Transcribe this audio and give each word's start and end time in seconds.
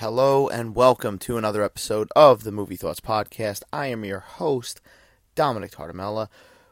Hello 0.00 0.48
and 0.48 0.74
welcome 0.74 1.18
to 1.18 1.36
another 1.36 1.62
episode 1.62 2.08
of 2.16 2.42
the 2.42 2.50
Movie 2.50 2.76
Thoughts 2.76 3.00
Podcast. 3.00 3.62
I 3.70 3.88
am 3.88 4.02
your 4.02 4.20
host, 4.20 4.80
Dominic 5.34 5.72
Tartamella. 5.72 6.28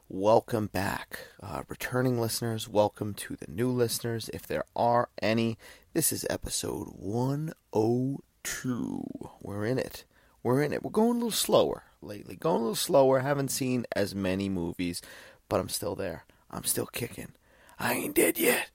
Welcome 0.08 0.68
back. 0.68 1.26
Uh, 1.42 1.62
returning 1.68 2.18
listeners, 2.18 2.70
welcome 2.70 3.12
to 3.12 3.36
the 3.36 3.46
new 3.46 3.68
listeners, 3.68 4.30
if 4.32 4.46
there 4.46 4.64
are 4.74 5.10
any. 5.20 5.58
This 5.92 6.10
is 6.10 6.26
episode 6.30 6.86
102. 6.96 9.04
We're 9.42 9.66
in 9.66 9.78
it. 9.78 10.06
We're 10.42 10.62
in 10.62 10.72
it. 10.72 10.82
We're 10.82 10.90
going 10.90 11.10
a 11.10 11.16
little 11.16 11.30
slower 11.30 11.82
lately. 12.00 12.34
Going 12.34 12.56
a 12.56 12.60
little 12.60 12.76
slower. 12.76 13.18
Haven't 13.18 13.50
seen 13.50 13.84
as 13.94 14.14
many 14.14 14.48
movies, 14.48 15.02
but 15.50 15.60
I'm 15.60 15.68
still 15.68 15.94
there. 15.94 16.24
I'm 16.50 16.64
still 16.64 16.86
kicking. 16.86 17.32
I 17.78 17.92
ain't 17.92 18.14
dead 18.14 18.38
yet. 18.38 18.70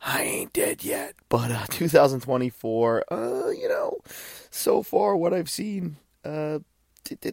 I 0.00 0.22
ain't 0.22 0.52
dead 0.52 0.84
yet. 0.84 1.14
But 1.28 1.50
uh, 1.50 1.66
2024, 1.70 3.04
uh, 3.12 3.50
you 3.50 3.68
know, 3.68 3.98
so 4.50 4.82
far 4.82 5.16
what 5.16 5.34
I've 5.34 5.50
seen, 5.50 5.96
uh, 6.24 6.60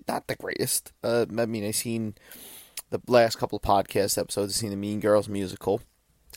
not 0.07 0.27
the 0.27 0.35
greatest. 0.35 0.91
Uh, 1.03 1.25
I 1.37 1.45
mean, 1.45 1.65
I've 1.65 1.75
seen 1.75 2.15
the 2.89 3.01
last 3.07 3.37
couple 3.37 3.57
of 3.57 3.61
podcast 3.61 4.17
episodes. 4.17 4.53
I've 4.53 4.59
seen 4.59 4.69
the 4.69 4.75
Mean 4.75 4.99
Girls 4.99 5.27
musical. 5.27 5.81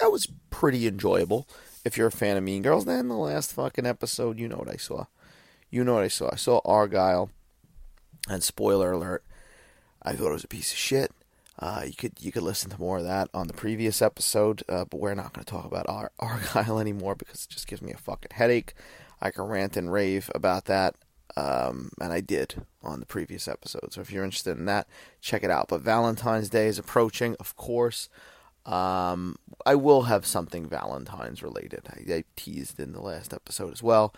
That 0.00 0.12
was 0.12 0.28
pretty 0.50 0.86
enjoyable. 0.86 1.48
If 1.84 1.96
you're 1.96 2.09
a 2.09 2.12
fan 2.12 2.36
of 2.36 2.45
Mean 2.45 2.62
Girls, 2.62 2.84
then 2.84 3.08
the 3.08 3.16
last 3.16 3.52
fucking 3.52 3.86
episode, 3.86 4.38
you 4.38 4.48
know 4.48 4.56
what 4.56 4.69
I 4.69 4.77
saw. 4.77 5.06
You 5.70 5.84
know 5.84 5.95
what 5.95 6.05
I 6.05 6.08
saw. 6.08 6.30
I 6.33 6.36
saw 6.36 6.60
Argylle, 6.62 7.30
and 8.28 8.42
spoiler 8.42 8.92
alert, 8.92 9.24
I 10.02 10.12
thought 10.12 10.30
it 10.30 10.33
was 10.33 10.45
a 10.45 10.48
piece 10.48 10.72
of 10.72 10.78
shit. 10.78 11.12
Uh, 11.60 11.82
you 11.86 11.92
could 11.94 12.12
you 12.20 12.30
could 12.30 12.42
listen 12.42 12.70
to 12.70 12.78
more 12.80 12.98
of 12.98 13.04
that 13.04 13.28
on 13.34 13.48
the 13.48 13.54
previous 13.54 14.00
episode, 14.00 14.62
uh, 14.68 14.84
but 14.84 15.00
we're 15.00 15.14
not 15.14 15.32
going 15.32 15.44
to 15.44 15.50
talk 15.50 15.64
about 15.64 15.88
Ar- 15.88 16.12
Argylle 16.20 16.80
anymore 16.80 17.16
because 17.16 17.44
it 17.44 17.50
just 17.50 17.66
gives 17.66 17.83
me 17.83 17.92
a 17.92 17.96
fucking 17.96 18.30
headache. 18.33 18.74
I 19.20 19.30
can 19.30 19.44
rant 19.44 19.77
and 19.77 19.92
rave 19.92 20.30
about 20.34 20.66
that, 20.66 20.94
um, 21.36 21.91
and 22.00 22.12
I 22.12 22.20
did 22.20 22.62
on 22.83 23.00
the 23.00 23.06
previous 23.06 23.48
episode. 23.48 23.92
So 23.92 24.00
if 24.00 24.12
you're 24.12 24.24
interested 24.24 24.56
in 24.56 24.66
that, 24.66 24.86
check 25.20 25.42
it 25.42 25.50
out. 25.50 25.66
But 25.68 25.80
Valentine's 25.80 26.48
Day 26.48 26.68
is 26.68 26.78
approaching, 26.78 27.34
of 27.41 27.56
course. 27.56 28.08
Um, 28.64 29.36
I 29.66 29.74
will 29.74 30.02
have 30.02 30.27
something 30.27 30.68
Valentine's 30.68 31.42
related. 31.42 31.88
I, 31.88 32.14
I 32.14 32.24
teased 32.36 32.78
in 32.78 32.92
the 32.92 33.00
last 33.00 33.33
episode 33.34 33.72
as 33.72 33.83
well. 33.83 34.14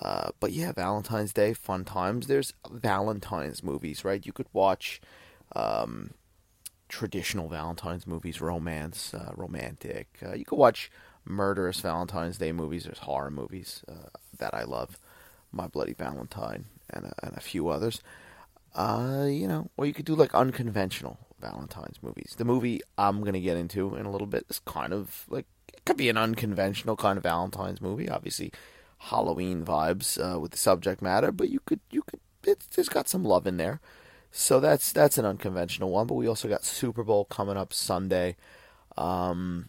Uh, 0.00 0.30
but 0.40 0.52
yeah, 0.52 0.72
Valentine's 0.72 1.32
Day, 1.32 1.52
fun 1.52 1.84
times. 1.84 2.26
There's 2.26 2.52
Valentine's 2.68 3.62
movies, 3.62 4.04
right? 4.04 4.24
You 4.24 4.32
could 4.32 4.46
watch. 4.52 5.00
Um, 5.54 6.10
traditional 6.90 7.48
Valentine's 7.48 8.06
movies, 8.06 8.40
romance, 8.40 9.14
uh, 9.14 9.32
romantic. 9.34 10.08
Uh, 10.22 10.34
you 10.34 10.44
can 10.44 10.58
watch 10.58 10.90
murderous 11.24 11.80
Valentine's 11.80 12.36
Day 12.36 12.52
movies. 12.52 12.84
There's 12.84 12.98
horror 12.98 13.30
movies 13.30 13.82
uh, 13.88 14.10
that 14.38 14.52
I 14.52 14.64
love, 14.64 14.98
My 15.52 15.68
Bloody 15.68 15.94
Valentine, 15.94 16.66
and 16.90 17.06
a, 17.06 17.14
and 17.22 17.36
a 17.36 17.40
few 17.40 17.68
others. 17.68 18.02
Uh, 18.74 19.26
you 19.28 19.48
know, 19.48 19.70
or 19.76 19.86
you 19.86 19.94
could 19.94 20.04
do 20.04 20.14
like 20.14 20.34
unconventional 20.34 21.18
Valentine's 21.40 22.02
movies. 22.02 22.34
The 22.36 22.44
movie 22.44 22.80
I'm 22.98 23.22
gonna 23.22 23.40
get 23.40 23.56
into 23.56 23.96
in 23.96 24.04
a 24.04 24.10
little 24.10 24.26
bit 24.26 24.46
is 24.50 24.60
kind 24.60 24.92
of 24.92 25.24
like 25.28 25.46
it 25.72 25.84
could 25.84 25.96
be 25.96 26.08
an 26.08 26.16
unconventional 26.16 26.96
kind 26.96 27.16
of 27.16 27.22
Valentine's 27.22 27.80
movie. 27.80 28.08
Obviously, 28.08 28.52
Halloween 28.98 29.64
vibes 29.64 30.18
uh, 30.18 30.38
with 30.38 30.52
the 30.52 30.58
subject 30.58 31.02
matter, 31.02 31.32
but 31.32 31.48
you 31.48 31.60
could 31.64 31.80
you 31.90 32.02
could 32.02 32.20
it's, 32.44 32.78
it's 32.78 32.88
got 32.88 33.08
some 33.08 33.24
love 33.24 33.46
in 33.46 33.56
there. 33.56 33.80
So 34.30 34.60
that's 34.60 34.92
that's 34.92 35.18
an 35.18 35.24
unconventional 35.24 35.90
one. 35.90 36.06
But 36.06 36.14
we 36.14 36.26
also 36.26 36.48
got 36.48 36.64
Super 36.64 37.02
Bowl 37.04 37.24
coming 37.24 37.56
up 37.56 37.72
Sunday. 37.72 38.36
Um, 38.96 39.68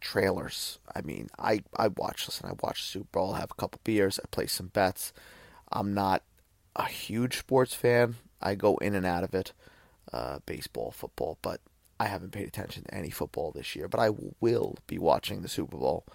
trailers. 0.00 0.78
I 0.94 1.02
mean, 1.02 1.28
I 1.38 1.62
I 1.76 1.88
watch. 1.88 2.26
Listen, 2.26 2.48
I 2.48 2.52
watch 2.62 2.82
Super 2.82 3.08
Bowl. 3.12 3.34
Have 3.34 3.50
a 3.50 3.60
couple 3.60 3.80
beers. 3.84 4.18
I 4.18 4.26
play 4.30 4.46
some 4.46 4.68
bets. 4.68 5.12
I'm 5.70 5.94
not 5.94 6.22
a 6.74 6.86
huge 6.86 7.38
sports 7.38 7.74
fan. 7.74 8.16
I 8.40 8.54
go 8.54 8.76
in 8.78 8.94
and 8.94 9.04
out 9.04 9.24
of 9.24 9.34
it, 9.34 9.52
uh, 10.12 10.38
baseball, 10.46 10.90
football, 10.90 11.38
but 11.42 11.60
I 11.98 12.06
haven't 12.06 12.32
paid 12.32 12.48
attention 12.48 12.84
to 12.84 12.94
any 12.94 13.10
football 13.10 13.52
this 13.52 13.76
year. 13.76 13.86
But 13.86 14.00
I 14.00 14.10
will 14.40 14.78
be 14.86 14.98
watching 14.98 15.42
the 15.42 15.48
Super 15.48 15.76
Bowl, 15.76 16.06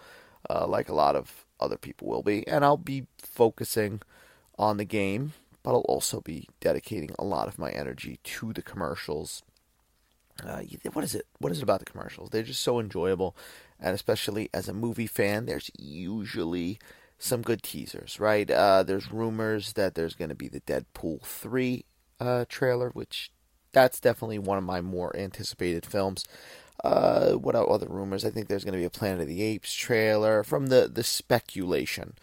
uh, 0.50 0.66
like 0.68 0.90
a 0.90 0.96
lot 0.96 1.16
of 1.16 1.46
other 1.60 1.78
people 1.78 2.08
will 2.08 2.24
be, 2.24 2.48
and 2.48 2.66
I'll 2.66 2.78
be 2.78 3.06
focusing 3.18 4.02
on 4.58 4.78
the 4.78 4.86
game 4.86 5.34
but 5.66 5.72
I'll 5.72 5.80
also 5.80 6.22
be 6.22 6.48
dedicating 6.60 7.10
a 7.18 7.26
lot 7.26 7.48
of 7.48 7.58
my 7.58 7.72
energy 7.72 8.20
to 8.24 8.54
the 8.54 8.62
commercials. 8.62 9.42
Uh, 10.44 10.62
what 10.94 11.04
is 11.04 11.16
it? 11.16 11.26
What 11.40 11.52
is 11.52 11.58
it 11.58 11.64
about 11.64 11.80
the 11.80 11.86
commercials? 11.86 12.30
They're 12.30 12.44
just 12.44 12.62
so 12.62 12.80
enjoyable, 12.80 13.36
and 13.80 13.96
especially 13.96 14.48
as 14.54 14.70
a 14.70 14.74
movie 14.74 15.08
fan, 15.08 15.48
there's 15.48 15.72
usually 15.76 16.78
some 17.18 17.42
good 17.42 17.64
teasers, 17.64 18.20
right? 18.20 18.50
Uh, 18.52 18.84
there's 18.84 19.12
rumors 19.12 19.74
that 19.74 19.96
there's 19.96 20.14
going 20.14 20.30
to 20.30 20.36
be 20.36 20.48
the 20.48 20.62
Deadpool 20.62 21.24
three 21.24 21.86
uh, 22.20 22.46
trailer, 22.48 22.90
which 22.92 23.32
that's 23.72 24.00
definitely 24.00 24.38
one 24.38 24.60
of 24.60 24.64
my 24.64 24.82
more 24.82 25.16
anticipated 25.18 25.84
films. 25.84 26.26
Uh, 26.84 27.32
what 27.32 27.56
other 27.56 27.88
rumors? 27.90 28.24
I 28.24 28.30
think 28.30 28.50
there's 28.50 28.66
going 28.66 28.74
to 28.74 28.80
be 28.80 28.86
a 28.86 28.92
Planet 28.92 29.22
of 29.22 29.28
the 29.28 29.42
Apes 29.42 29.74
trailer 29.74 30.44
from 30.44 30.68
the 30.68 30.88
the 30.94 31.04
speculation 31.04 32.14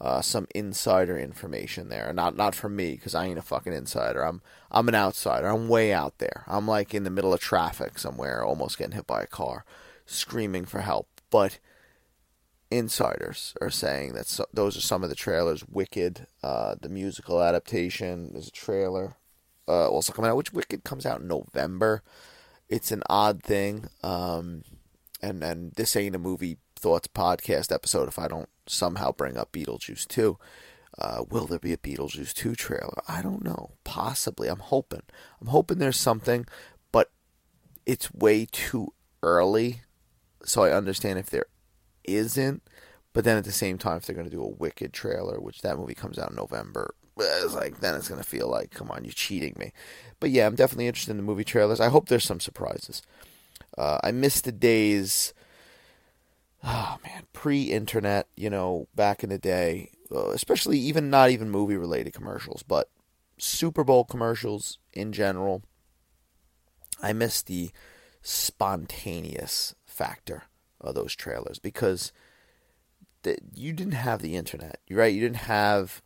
uh, 0.00 0.20
some 0.20 0.46
insider 0.54 1.18
information 1.18 1.88
there. 1.88 2.12
Not 2.12 2.36
not 2.36 2.54
from 2.54 2.76
me 2.76 2.92
because 2.92 3.14
I 3.14 3.26
ain't 3.26 3.38
a 3.38 3.42
fucking 3.42 3.72
insider. 3.72 4.22
I'm 4.22 4.42
I'm 4.70 4.88
an 4.88 4.94
outsider. 4.94 5.48
I'm 5.48 5.68
way 5.68 5.92
out 5.92 6.18
there. 6.18 6.44
I'm 6.46 6.68
like 6.68 6.94
in 6.94 7.04
the 7.04 7.10
middle 7.10 7.34
of 7.34 7.40
traffic 7.40 7.98
somewhere, 7.98 8.44
almost 8.44 8.78
getting 8.78 8.94
hit 8.94 9.06
by 9.06 9.22
a 9.22 9.26
car, 9.26 9.64
screaming 10.06 10.66
for 10.66 10.80
help. 10.80 11.08
But 11.30 11.58
insiders 12.70 13.54
are 13.60 13.70
saying 13.70 14.12
that 14.12 14.28
so, 14.28 14.46
those 14.52 14.76
are 14.76 14.82
some 14.82 15.02
of 15.02 15.10
the 15.10 15.16
trailers. 15.16 15.66
Wicked, 15.68 16.26
uh, 16.42 16.76
the 16.80 16.88
musical 16.88 17.42
adaptation. 17.42 18.30
There's 18.32 18.48
a 18.48 18.52
trailer 18.52 19.16
uh, 19.66 19.88
also 19.88 20.12
coming 20.12 20.30
out, 20.30 20.36
which 20.36 20.52
Wicked 20.52 20.84
comes 20.84 21.06
out 21.06 21.20
in 21.20 21.28
November. 21.28 22.02
It's 22.68 22.92
an 22.92 23.02
odd 23.08 23.42
thing, 23.42 23.88
um, 24.04 24.62
and 25.20 25.42
and 25.42 25.72
this 25.72 25.96
ain't 25.96 26.14
a 26.14 26.18
movie 26.20 26.58
thoughts 26.76 27.08
podcast 27.08 27.72
episode 27.72 28.08
if 28.08 28.18
I 28.18 28.28
don't 28.28 28.48
somehow 28.70 29.12
bring 29.12 29.36
up 29.36 29.52
Beetlejuice 29.52 30.06
2. 30.08 30.38
Uh, 30.98 31.24
will 31.30 31.46
there 31.46 31.58
be 31.58 31.72
a 31.72 31.76
Beetlejuice 31.76 32.32
2 32.34 32.54
trailer? 32.54 33.02
I 33.06 33.22
don't 33.22 33.44
know. 33.44 33.72
Possibly. 33.84 34.48
I'm 34.48 34.58
hoping. 34.58 35.02
I'm 35.40 35.48
hoping 35.48 35.78
there's 35.78 35.96
something, 35.96 36.46
but 36.90 37.10
it's 37.86 38.12
way 38.12 38.46
too 38.50 38.92
early. 39.22 39.82
So 40.44 40.64
I 40.64 40.72
understand 40.72 41.18
if 41.18 41.30
there 41.30 41.46
isn't. 42.04 42.62
But 43.12 43.24
then 43.24 43.36
at 43.36 43.44
the 43.44 43.52
same 43.52 43.78
time, 43.78 43.96
if 43.96 44.06
they're 44.06 44.14
going 44.14 44.28
to 44.28 44.34
do 44.36 44.42
a 44.42 44.48
Wicked 44.48 44.92
trailer, 44.92 45.40
which 45.40 45.62
that 45.62 45.78
movie 45.78 45.94
comes 45.94 46.18
out 46.18 46.30
in 46.30 46.36
November, 46.36 46.94
it's 47.16 47.54
like 47.54 47.80
then 47.80 47.94
it's 47.94 48.08
going 48.08 48.20
to 48.20 48.28
feel 48.28 48.48
like, 48.48 48.70
come 48.70 48.90
on, 48.90 49.04
you're 49.04 49.12
cheating 49.12 49.54
me. 49.58 49.72
But 50.20 50.30
yeah, 50.30 50.46
I'm 50.46 50.54
definitely 50.54 50.86
interested 50.86 51.12
in 51.12 51.16
the 51.16 51.22
movie 51.22 51.44
trailers. 51.44 51.80
I 51.80 51.88
hope 51.88 52.08
there's 52.08 52.24
some 52.24 52.40
surprises. 52.40 53.02
Uh, 53.76 53.98
I 54.02 54.12
miss 54.12 54.40
the 54.40 54.52
days 54.52 55.32
oh 56.64 56.96
man, 57.04 57.24
pre-internet, 57.32 58.28
you 58.36 58.50
know, 58.50 58.88
back 58.94 59.22
in 59.22 59.30
the 59.30 59.38
day, 59.38 59.90
uh, 60.14 60.30
especially 60.30 60.78
even 60.78 61.10
not 61.10 61.30
even 61.30 61.50
movie-related 61.50 62.12
commercials, 62.12 62.62
but 62.62 62.90
Super 63.38 63.84
Bowl 63.84 64.04
commercials 64.04 64.78
in 64.92 65.12
general. 65.12 65.62
I 67.00 67.12
miss 67.12 67.42
the 67.42 67.70
spontaneous 68.22 69.74
factor 69.86 70.44
of 70.80 70.94
those 70.94 71.14
trailers 71.14 71.58
because 71.58 72.12
the, 73.22 73.38
you 73.54 73.72
didn't 73.72 73.92
have 73.92 74.22
the 74.22 74.36
internet, 74.36 74.80
right? 74.90 75.14
You 75.14 75.20
didn't 75.20 75.36
have 75.36 76.02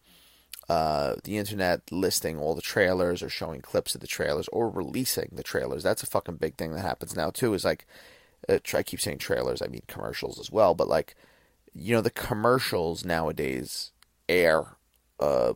uh, 0.68 1.16
the 1.24 1.38
internet 1.38 1.90
listing 1.90 2.38
all 2.38 2.54
the 2.54 2.62
trailers 2.62 3.22
or 3.22 3.28
showing 3.28 3.60
clips 3.60 3.94
of 3.94 4.00
the 4.00 4.06
trailers 4.06 4.48
or 4.48 4.70
releasing 4.70 5.30
the 5.32 5.42
trailers. 5.42 5.82
That's 5.82 6.02
a 6.02 6.06
fucking 6.06 6.36
big 6.36 6.56
thing 6.56 6.72
that 6.72 6.82
happens 6.82 7.16
now 7.16 7.30
too. 7.30 7.54
Is 7.54 7.64
like 7.64 7.86
uh, 8.48 8.58
I 8.74 8.82
keep 8.82 9.00
saying 9.00 9.18
trailers, 9.18 9.62
I 9.62 9.66
mean 9.66 9.82
commercials 9.86 10.38
as 10.38 10.50
well, 10.50 10.74
but 10.74 10.88
like, 10.88 11.14
you 11.74 11.94
know, 11.94 12.00
the 12.00 12.10
commercials 12.10 13.04
nowadays 13.04 13.92
air 14.28 14.76
uh, 15.20 15.54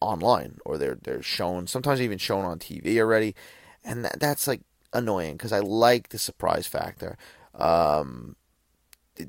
online 0.00 0.58
or 0.64 0.78
they're 0.78 0.98
they're 1.00 1.22
shown 1.22 1.66
sometimes 1.66 2.00
even 2.00 2.18
shown 2.18 2.44
on 2.44 2.58
TV 2.58 2.98
already, 2.98 3.34
and 3.84 4.04
that, 4.04 4.20
that's 4.20 4.46
like 4.46 4.62
annoying 4.92 5.34
because 5.34 5.52
I 5.52 5.60
like 5.60 6.08
the 6.08 6.18
surprise 6.18 6.66
factor. 6.66 7.16
Um, 7.54 8.36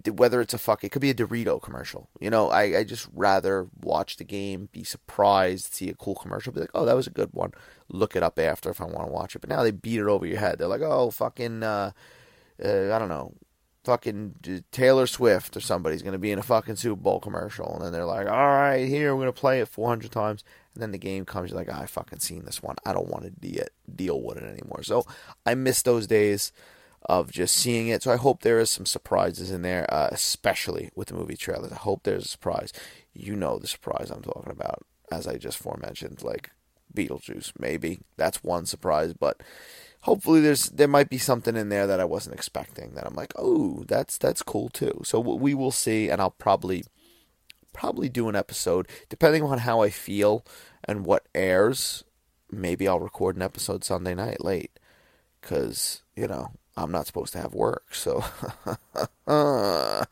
whether 0.09 0.39
it's 0.39 0.53
a 0.53 0.57
fuck, 0.57 0.83
it 0.83 0.91
could 0.91 1.01
be 1.01 1.09
a 1.09 1.13
Dorito 1.13 1.61
commercial. 1.61 2.09
You 2.19 2.29
know, 2.29 2.49
I, 2.49 2.79
I 2.79 2.83
just 2.83 3.07
rather 3.13 3.67
watch 3.81 4.15
the 4.15 4.23
game, 4.23 4.69
be 4.71 4.83
surprised, 4.83 5.73
see 5.73 5.89
a 5.89 5.93
cool 5.93 6.15
commercial, 6.15 6.53
be 6.53 6.61
like, 6.61 6.71
oh, 6.73 6.85
that 6.85 6.95
was 6.95 7.07
a 7.07 7.11
good 7.11 7.29
one. 7.33 7.51
Look 7.89 8.15
it 8.15 8.23
up 8.23 8.39
after 8.39 8.69
if 8.69 8.79
I 8.79 8.85
want 8.85 9.07
to 9.07 9.13
watch 9.13 9.35
it. 9.35 9.39
But 9.39 9.49
now 9.49 9.61
they 9.61 9.71
beat 9.71 9.99
it 9.99 10.07
over 10.07 10.25
your 10.25 10.39
head. 10.39 10.57
They're 10.57 10.67
like, 10.67 10.81
oh, 10.81 11.11
fucking, 11.11 11.63
uh, 11.63 11.91
uh, 12.63 12.93
I 12.93 12.99
don't 12.99 13.09
know, 13.09 13.33
fucking 13.83 14.63
Taylor 14.71 15.07
Swift 15.07 15.57
or 15.57 15.59
somebody's 15.59 16.01
going 16.01 16.13
to 16.13 16.19
be 16.19 16.31
in 16.31 16.39
a 16.39 16.43
fucking 16.43 16.77
Super 16.77 17.01
Bowl 17.01 17.19
commercial. 17.19 17.73
And 17.75 17.83
then 17.83 17.91
they're 17.91 18.05
like, 18.05 18.27
all 18.27 18.47
right, 18.47 18.87
here, 18.87 19.13
we're 19.13 19.23
going 19.23 19.33
to 19.33 19.39
play 19.39 19.59
it 19.59 19.67
400 19.67 20.11
times. 20.11 20.43
And 20.73 20.81
then 20.81 20.91
the 20.91 20.97
game 20.97 21.25
comes, 21.25 21.51
you're 21.51 21.59
like, 21.59 21.69
oh, 21.69 21.81
I 21.81 21.85
fucking 21.85 22.19
seen 22.19 22.45
this 22.45 22.63
one. 22.63 22.75
I 22.85 22.93
don't 22.93 23.09
want 23.09 23.25
to 23.25 23.29
de- 23.31 23.67
deal 23.93 24.21
with 24.21 24.37
it 24.37 24.43
anymore. 24.43 24.83
So 24.83 25.05
I 25.45 25.55
miss 25.55 25.81
those 25.81 26.07
days 26.07 26.51
of 27.05 27.31
just 27.31 27.55
seeing 27.55 27.89
it. 27.89 28.01
So 28.01 28.11
I 28.11 28.15
hope 28.15 28.41
there 28.41 28.59
is 28.59 28.71
some 28.71 28.85
surprises 28.85 29.51
in 29.51 29.61
there, 29.61 29.91
uh, 29.93 30.09
especially 30.11 30.89
with 30.95 31.09
the 31.09 31.15
movie 31.15 31.35
trailers. 31.35 31.71
I 31.71 31.77
hope 31.77 32.03
there's 32.03 32.25
a 32.25 32.29
surprise. 32.29 32.71
you 33.13 33.35
know 33.35 33.59
the 33.59 33.67
surprise 33.67 34.09
I'm 34.09 34.23
talking 34.23 34.51
about, 34.51 34.85
as 35.11 35.27
I 35.27 35.37
just 35.37 35.57
forementioned, 35.57 36.23
like 36.23 36.51
Beetlejuice. 36.95 37.51
Maybe 37.59 37.99
that's 38.17 38.43
one 38.43 38.65
surprise, 38.65 39.13
but 39.13 39.41
hopefully 40.03 40.41
there's 40.41 40.69
there 40.69 40.87
might 40.87 41.09
be 41.09 41.17
something 41.17 41.55
in 41.55 41.69
there 41.69 41.87
that 41.87 41.99
I 41.99 42.05
wasn't 42.05 42.35
expecting 42.35 42.93
that 42.93 43.05
I'm 43.05 43.15
like, 43.15 43.33
oh, 43.35 43.83
that's 43.87 44.17
that's 44.17 44.43
cool 44.43 44.69
too. 44.69 45.01
So 45.03 45.19
we 45.19 45.53
will 45.53 45.71
see, 45.71 46.09
and 46.09 46.21
I'll 46.21 46.31
probably 46.31 46.83
probably 47.73 48.07
do 48.07 48.29
an 48.29 48.35
episode 48.35 48.87
depending 49.09 49.43
on 49.43 49.59
how 49.59 49.81
I 49.81 49.89
feel 49.89 50.45
and 50.83 51.05
what 51.05 51.27
airs. 51.33 52.03
Maybe 52.51 52.87
I'll 52.87 52.99
record 52.99 53.35
an 53.35 53.41
episode 53.41 53.83
Sunday 53.83 54.13
night 54.13 54.43
late 54.43 54.77
because 55.41 56.03
you 56.15 56.27
know 56.27 56.51
I'm 56.77 56.91
not 56.91 57.07
supposed 57.07 57.33
to 57.33 57.41
have 57.41 57.53
work, 57.53 57.95
so 57.95 58.23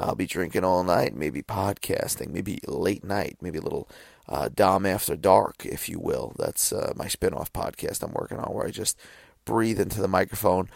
I'll 0.00 0.14
be 0.16 0.26
drinking 0.26 0.64
all 0.64 0.84
night, 0.84 1.14
maybe 1.14 1.42
podcasting, 1.42 2.28
maybe 2.28 2.60
late 2.66 3.04
night, 3.04 3.38
maybe 3.40 3.58
a 3.58 3.62
little 3.62 3.88
uh, 4.28 4.48
Dom 4.54 4.84
After 4.86 5.16
Dark, 5.16 5.64
if 5.64 5.88
you 5.88 5.98
will. 5.98 6.34
That's 6.38 6.72
uh, 6.72 6.92
my 6.96 7.08
spin 7.08 7.34
off 7.34 7.52
podcast 7.52 8.02
I'm 8.02 8.12
working 8.12 8.38
on 8.38 8.52
where 8.52 8.66
I 8.66 8.70
just 8.70 8.98
breathe 9.44 9.80
into 9.80 10.00
the 10.00 10.08
microphone 10.08 10.68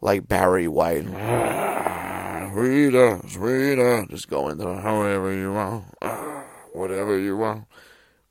like 0.00 0.28
Barry 0.28 0.68
White. 0.68 1.04
Sweeter, 2.52 3.20
sweeter. 3.28 4.06
Just 4.08 4.28
go 4.28 4.48
into 4.48 4.64
however 4.80 5.34
you 5.34 5.52
want, 5.52 5.84
whatever 6.72 7.18
you 7.18 7.36
want. 7.36 7.64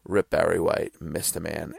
Rip 0.05 0.29
Barry 0.29 0.59
White, 0.59 0.93
Mr. 1.01 1.41
Man, 1.41 1.73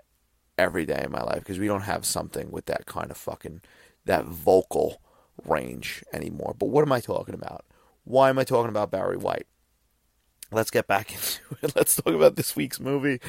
every 0.58 0.84
day 0.84 1.02
in 1.04 1.10
my 1.10 1.22
life 1.22 1.38
because 1.40 1.58
we 1.58 1.66
don't 1.66 1.82
have 1.82 2.04
something 2.04 2.50
with 2.50 2.66
that 2.66 2.86
kind 2.86 3.10
of 3.10 3.16
fucking, 3.16 3.62
that 4.04 4.26
vocal 4.26 5.00
range 5.44 6.04
anymore. 6.12 6.54
But 6.58 6.68
what 6.68 6.82
am 6.82 6.92
I 6.92 7.00
talking 7.00 7.34
about? 7.34 7.64
Why 8.04 8.28
am 8.28 8.38
I 8.38 8.44
talking 8.44 8.68
about 8.68 8.90
Barry 8.90 9.16
White? 9.16 9.46
Let's 10.54 10.70
get 10.70 10.86
back 10.86 11.12
into 11.14 11.40
it. 11.62 11.76
Let's 11.76 11.96
talk 11.96 12.14
about 12.14 12.36
this 12.36 12.56
week's 12.56 12.80
movie, 12.80 13.20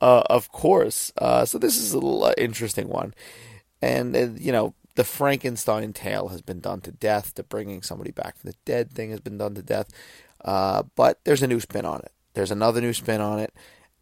uh, 0.00 0.22
of 0.26 0.50
course. 0.50 1.12
Uh, 1.18 1.44
so 1.44 1.58
this 1.58 1.76
is 1.76 1.94
a 1.94 1.98
an 1.98 2.34
interesting 2.38 2.88
one, 2.88 3.14
and 3.82 4.14
uh, 4.14 4.28
you 4.36 4.52
know 4.52 4.74
the 4.94 5.04
Frankenstein 5.04 5.92
tale 5.92 6.28
has 6.28 6.42
been 6.42 6.60
done 6.60 6.80
to 6.82 6.92
death. 6.92 7.34
The 7.34 7.42
bringing 7.42 7.82
somebody 7.82 8.10
back 8.10 8.38
from 8.38 8.50
the 8.50 8.56
dead 8.64 8.92
thing 8.92 9.10
has 9.10 9.20
been 9.20 9.38
done 9.38 9.54
to 9.54 9.62
death. 9.62 9.88
Uh, 10.44 10.82
but 10.94 11.20
there's 11.24 11.42
a 11.42 11.46
new 11.46 11.60
spin 11.60 11.86
on 11.86 12.00
it. 12.00 12.12
There's 12.34 12.50
another 12.50 12.80
new 12.80 12.92
spin 12.92 13.20
on 13.20 13.38
it, 13.38 13.54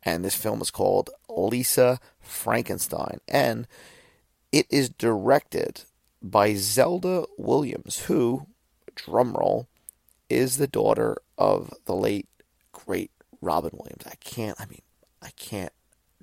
and 0.03 0.25
this 0.25 0.35
film 0.35 0.61
is 0.61 0.71
called 0.71 1.11
Lisa 1.29 2.01
Frankenstein, 2.21 3.21
and 3.29 3.69
it 4.51 4.67
is 4.71 4.89
directed 4.89 5.83
by 6.23 6.55
Zelda 6.55 7.25
Williams, 7.37 8.05
who, 8.05 8.47
drumroll, 8.95 9.67
is 10.29 10.57
the 10.57 10.67
daughter 10.67 11.19
of 11.37 11.73
the 11.85 11.95
late 11.95 12.27
great 12.85 13.11
Robin 13.41 13.71
Williams. 13.73 14.05
I 14.07 14.15
can't. 14.21 14.61
I 14.61 14.67
mean, 14.67 14.83
I 15.21 15.31
can't 15.37 15.73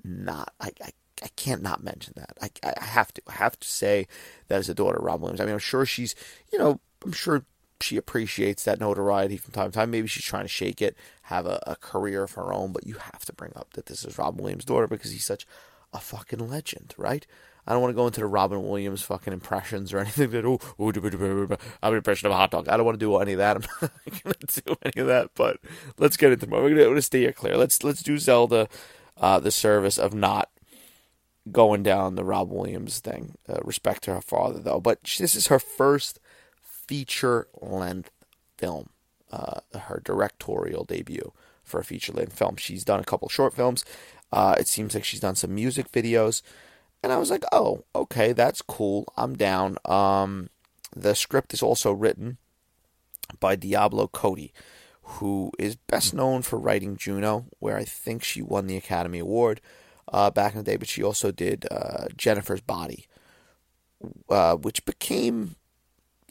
not. 0.03 0.53
I, 0.59 0.71
I 0.83 0.89
I 1.21 1.27
can't 1.35 1.61
not 1.61 1.83
mention 1.83 2.13
that. 2.15 2.37
I, 2.41 2.49
I 2.77 2.83
have 2.83 3.13
to. 3.13 3.21
I 3.27 3.33
have 3.33 3.59
to 3.59 3.67
say 3.67 4.07
that 4.47 4.59
as 4.59 4.69
a 4.69 4.73
daughter 4.73 4.97
of 4.97 5.03
Robin 5.03 5.21
Williams. 5.23 5.41
I 5.41 5.45
mean, 5.45 5.53
I'm 5.53 5.59
sure 5.59 5.85
she's, 5.85 6.15
you 6.51 6.57
know, 6.57 6.79
I'm 7.03 7.11
sure 7.11 7.43
she 7.81 7.97
appreciates 7.97 8.63
that 8.63 8.79
notoriety 8.79 9.37
from 9.37 9.53
time 9.53 9.71
to 9.71 9.75
time. 9.77 9.91
Maybe 9.91 10.07
she's 10.07 10.25
trying 10.25 10.43
to 10.45 10.49
shake 10.49 10.81
it, 10.81 10.95
have 11.23 11.45
a, 11.45 11.61
a 11.65 11.75
career 11.75 12.23
of 12.23 12.33
her 12.33 12.53
own, 12.53 12.71
but 12.71 12.85
you 12.85 12.95
have 12.95 13.25
to 13.25 13.33
bring 13.33 13.53
up 13.55 13.73
that 13.73 13.85
this 13.87 14.03
is 14.03 14.17
Robin 14.17 14.41
Williams' 14.43 14.65
daughter 14.65 14.87
because 14.87 15.11
he's 15.11 15.25
such 15.25 15.45
a 15.93 15.99
fucking 15.99 16.49
legend, 16.49 16.93
right? 16.97 17.25
I 17.69 17.73
don't 17.73 17.83
want 17.83 17.91
to 17.91 17.95
go 17.95 18.07
into 18.07 18.19
the 18.19 18.25
Robin 18.25 18.67
Williams 18.67 19.03
fucking 19.03 19.31
impressions 19.31 19.93
or 19.93 19.99
anything 20.01 20.31
that, 20.31 20.43
oh, 20.43 20.59
oh 20.79 21.57
I'm 21.83 21.93
an 21.93 21.97
impression 21.97 22.25
of 22.25 22.31
a 22.31 22.35
hot 22.35 22.49
dog. 22.49 22.67
I 22.67 22.75
don't 22.75 22.85
want 22.85 22.99
to 22.99 23.05
do 23.05 23.15
any 23.17 23.33
of 23.33 23.37
that. 23.37 23.57
I'm 23.57 23.63
not 23.81 24.23
going 24.23 24.35
to 24.47 24.61
do 24.61 24.75
any 24.83 25.01
of 25.01 25.07
that, 25.07 25.29
but 25.35 25.59
let's 25.99 26.17
get 26.17 26.31
into 26.31 26.47
it. 26.47 26.51
We're 26.51 26.73
going 26.73 26.95
to 26.95 27.01
stay 27.03 27.31
clear. 27.31 27.55
Let's, 27.55 27.83
let's 27.83 28.01
do 28.01 28.17
Zelda 28.17 28.67
uh, 29.15 29.39
the 29.39 29.51
service 29.51 29.99
of 29.99 30.15
not 30.15 30.49
going 31.51 31.83
down 31.83 32.15
the 32.15 32.23
Rob 32.23 32.51
Williams 32.51 32.99
thing. 32.99 33.35
Uh, 33.47 33.59
respect 33.63 34.03
to 34.03 34.15
her 34.15 34.21
father, 34.21 34.59
though. 34.59 34.79
But 34.79 35.03
this 35.03 35.35
is 35.35 35.47
her 35.47 35.59
first 35.59 36.19
feature 36.61 37.47
length 37.61 38.11
film, 38.57 38.89
uh, 39.31 39.59
her 39.79 40.01
directorial 40.03 40.85
debut 40.85 41.33
for 41.63 41.79
a 41.79 41.85
feature 41.85 42.13
length 42.13 42.37
film. 42.37 42.55
She's 42.55 42.83
done 42.83 42.99
a 42.99 43.05
couple 43.05 43.29
short 43.29 43.53
films. 43.53 43.85
Uh, 44.31 44.55
it 44.57 44.67
seems 44.67 44.95
like 44.95 45.03
she's 45.03 45.19
done 45.19 45.35
some 45.35 45.53
music 45.53 45.91
videos. 45.91 46.41
And 47.01 47.13
I 47.13 47.17
was 47.17 47.31
like, 47.31 47.43
oh, 47.51 47.85
okay, 47.95 48.33
that's 48.33 48.61
cool. 48.61 49.11
I'm 49.15 49.35
down. 49.35 49.77
Um, 49.85 50.49
the 50.95 51.15
script 51.15 51.53
is 51.53 51.63
also 51.63 51.91
written 51.91 52.37
by 53.39 53.55
Diablo 53.55 54.07
Cody, 54.07 54.53
who 55.03 55.51
is 55.57 55.75
best 55.75 56.13
known 56.13 56.41
for 56.41 56.59
writing 56.59 56.97
Juno, 56.97 57.45
where 57.59 57.77
I 57.77 57.85
think 57.85 58.23
she 58.23 58.41
won 58.41 58.67
the 58.67 58.77
Academy 58.77 59.19
Award 59.19 59.61
uh, 60.11 60.29
back 60.29 60.53
in 60.53 60.59
the 60.59 60.63
day, 60.63 60.77
but 60.77 60.87
she 60.87 61.03
also 61.03 61.31
did 61.31 61.65
uh, 61.71 62.07
Jennifer's 62.17 62.61
Body, 62.61 63.07
uh, 64.29 64.55
which 64.55 64.85
became 64.85 65.55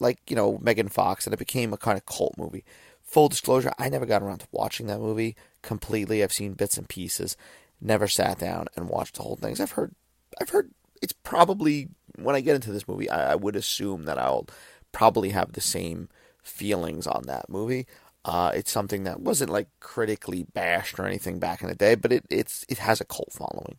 like 0.01 0.19
you 0.29 0.37
know 0.37 0.59
Megan 0.61 0.89
Fox, 0.89 1.27
and 1.27 1.35
it 1.35 1.39
became 1.39 1.73
a 1.73 1.79
kind 1.79 1.97
of 1.97 2.07
cult 2.07 2.35
movie. 2.37 2.65
Full 3.03 3.29
disclosure, 3.29 3.73
I 3.79 3.89
never 3.89 4.05
got 4.05 4.23
around 4.23 4.41
to 4.41 4.49
watching 4.53 4.87
that 4.89 5.01
movie 5.01 5.35
completely. 5.63 6.23
I've 6.23 6.33
seen 6.33 6.53
bits 6.53 6.77
and 6.77 6.89
pieces, 6.89 7.37
never 7.81 8.07
sat 8.07 8.39
down 8.39 8.67
and 8.77 8.89
watched 8.89 9.17
the 9.17 9.23
whole 9.23 9.37
thing. 9.37 9.57
I've 9.59 9.73
heard, 9.73 9.95
I've 10.41 10.51
heard 10.51 10.71
it's 11.03 11.13
probably 11.13 11.89
when 12.17 12.35
I 12.35 12.41
get 12.41 12.57
into 12.57 12.73
this 12.73 12.89
movie, 12.89 13.09
I, 13.09 13.33
I 13.33 13.35
would 13.35 13.57
assume 13.57 14.05
that 14.05 14.19
I'll 14.19 14.47
probably 14.93 15.31
have 15.31 15.53
the 15.53 15.61
same 15.61 16.09
feelings 16.43 17.07
on 17.07 17.25
that 17.27 17.49
movie. 17.49 17.87
Uh, 18.25 18.51
it's 18.55 18.71
something 18.71 19.05
that 19.05 19.21
wasn't 19.21 19.51
like 19.51 19.69
critically 19.81 20.45
bashed 20.53 20.99
or 20.99 21.07
anything 21.07 21.39
back 21.39 21.63
in 21.63 21.69
the 21.69 21.75
day, 21.75 21.95
but 21.95 22.13
it 22.13 22.25
it's 22.31 22.65
it 22.69 22.79
has 22.79 23.01
a 23.01 23.05
cult 23.05 23.33
following, 23.33 23.79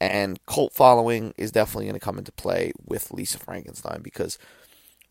and 0.00 0.44
cult 0.46 0.72
following 0.74 1.34
is 1.38 1.52
definitely 1.52 1.86
going 1.86 1.94
to 1.94 2.00
come 2.00 2.18
into 2.18 2.32
play 2.32 2.72
with 2.86 3.12
Lisa 3.12 3.38
Frankenstein 3.38 4.02
because 4.02 4.38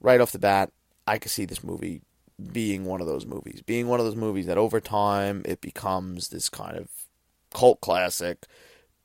right 0.01 0.21
off 0.21 0.31
the 0.31 0.39
bat, 0.39 0.71
I 1.07 1.17
could 1.17 1.31
see 1.31 1.45
this 1.45 1.63
movie 1.63 2.01
being 2.51 2.85
one 2.85 3.01
of 3.01 3.07
those 3.07 3.25
movies, 3.25 3.61
being 3.65 3.87
one 3.87 3.99
of 3.99 4.05
those 4.05 4.15
movies 4.15 4.45
that 4.45 4.57
over 4.57 4.79
time 4.79 5.41
it 5.45 5.61
becomes 5.61 6.29
this 6.29 6.49
kind 6.49 6.77
of 6.77 6.87
cult 7.53 7.81
classic. 7.81 8.45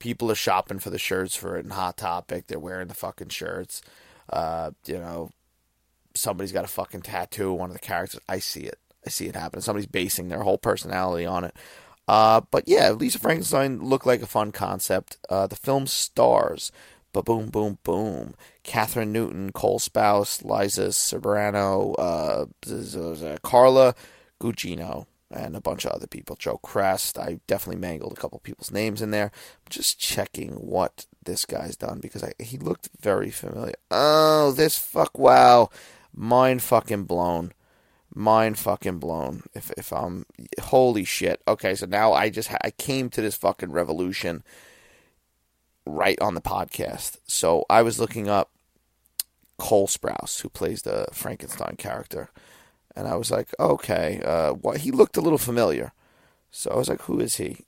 People 0.03 0.33
are 0.33 0.35
shopping 0.35 0.81
for 0.81 0.91
the 0.91 0.99
shirts 0.99 1.37
for 1.37 1.57
it 1.57 1.65
in 1.65 1.71
Hot 1.71 1.97
Topic. 1.97 2.49
They're 2.49 2.59
wearing 2.59 2.89
the 2.89 2.95
fucking 2.95 3.29
shirts. 3.29 3.83
Uh, 4.29 4.73
you 4.85 4.99
know, 4.99 5.31
somebody's 6.13 6.51
got 6.51 6.65
a 6.65 6.69
fucking 6.69 7.03
tattoo. 7.03 7.53
One 7.53 7.71
of 7.71 7.75
the 7.75 7.79
characters. 7.79 8.19
I 8.29 8.41
see 8.41 8.63
it. 8.63 8.81
I 9.07 9.11
see 9.11 9.29
it 9.29 9.37
happen. 9.37 9.61
Somebody's 9.61 9.87
basing 9.87 10.27
their 10.27 10.43
whole 10.43 10.59
personality 10.59 11.25
on 11.25 11.45
it. 11.45 11.55
Uh, 12.09 12.41
but 12.51 12.65
yeah, 12.67 12.91
Lisa 12.91 13.21
Frankenstein 13.21 13.79
looked 13.79 14.05
like 14.05 14.21
a 14.23 14.27
fun 14.27 14.51
concept. 14.51 15.19
Uh, 15.29 15.47
the 15.47 15.55
film 15.55 15.87
stars, 15.87 16.73
ba 17.13 17.23
boom, 17.23 17.49
boom, 17.49 17.79
boom. 17.85 18.35
Kathryn 18.65 19.11
Newton, 19.11 19.53
Cole 19.53 19.79
Sprouse, 19.79 20.45
Liza 20.45 20.89
Soberano, 20.89 21.95
uh, 21.97 23.39
Carla 23.45 23.95
Gugino, 24.41 25.07
and 25.33 25.57
a 25.57 25.61
bunch 25.61 25.85
of 25.85 25.93
other 25.93 26.07
people. 26.07 26.37
Joe 26.37 26.59
Chrest. 26.59 27.19
I 27.19 27.41
definitely 27.47 27.81
mangled 27.81 28.13
a 28.13 28.21
couple 28.21 28.39
people's 28.41 28.71
names 28.71 29.03
in 29.03 29.11
there. 29.11 29.33
I'm 29.35 29.71
just 29.71 29.99
checking 29.99 30.53
what 30.53 31.07
this 31.25 31.45
guy's 31.45 31.77
done 31.77 32.01
because 32.01 32.23
I, 32.23 32.33
he 32.39 32.59
looked 32.59 32.91
very 33.01 33.31
familiar. 33.31 33.75
Oh, 33.91 34.53
this 34.53 34.77
fuck! 34.79 35.19
Wow, 35.19 35.71
mind 36.15 36.63
fucking 36.63 37.05
blown 37.05 37.53
mind 38.15 38.59
fucking 38.59 38.99
blown. 38.99 39.43
If 39.55 39.71
if 39.77 39.93
I'm 39.93 40.27
holy 40.61 41.05
shit. 41.05 41.41
Okay, 41.49 41.75
so 41.75 41.87
now 41.87 42.13
I 42.13 42.31
just 42.31 42.51
I 42.63 42.71
came 42.71 43.09
to 43.11 43.23
this 43.23 43.37
fucking 43.37 43.73
revolution 43.73 44.43
right 45.87 46.21
on 46.21 46.35
the 46.35 46.41
podcast. 46.41 47.19
So 47.27 47.65
I 47.69 47.83
was 47.83 47.99
looking 47.99 48.29
up 48.29 48.51
Cole 49.59 49.87
Sprouse, 49.87 50.41
who 50.41 50.49
plays 50.49 50.83
the 50.83 51.07
Frankenstein 51.13 51.77
character, 51.77 52.31
and 52.95 53.09
I 53.09 53.17
was 53.17 53.31
like, 53.31 53.49
okay, 53.59 54.21
uh, 54.25 54.55
he 54.73 54.91
looked 54.91 55.17
a 55.17 55.21
little 55.21 55.39
familiar. 55.39 55.93
So 56.51 56.71
I 56.71 56.77
was 56.77 56.89
like, 56.89 57.03
who 57.03 57.21
is 57.21 57.37
he? 57.37 57.65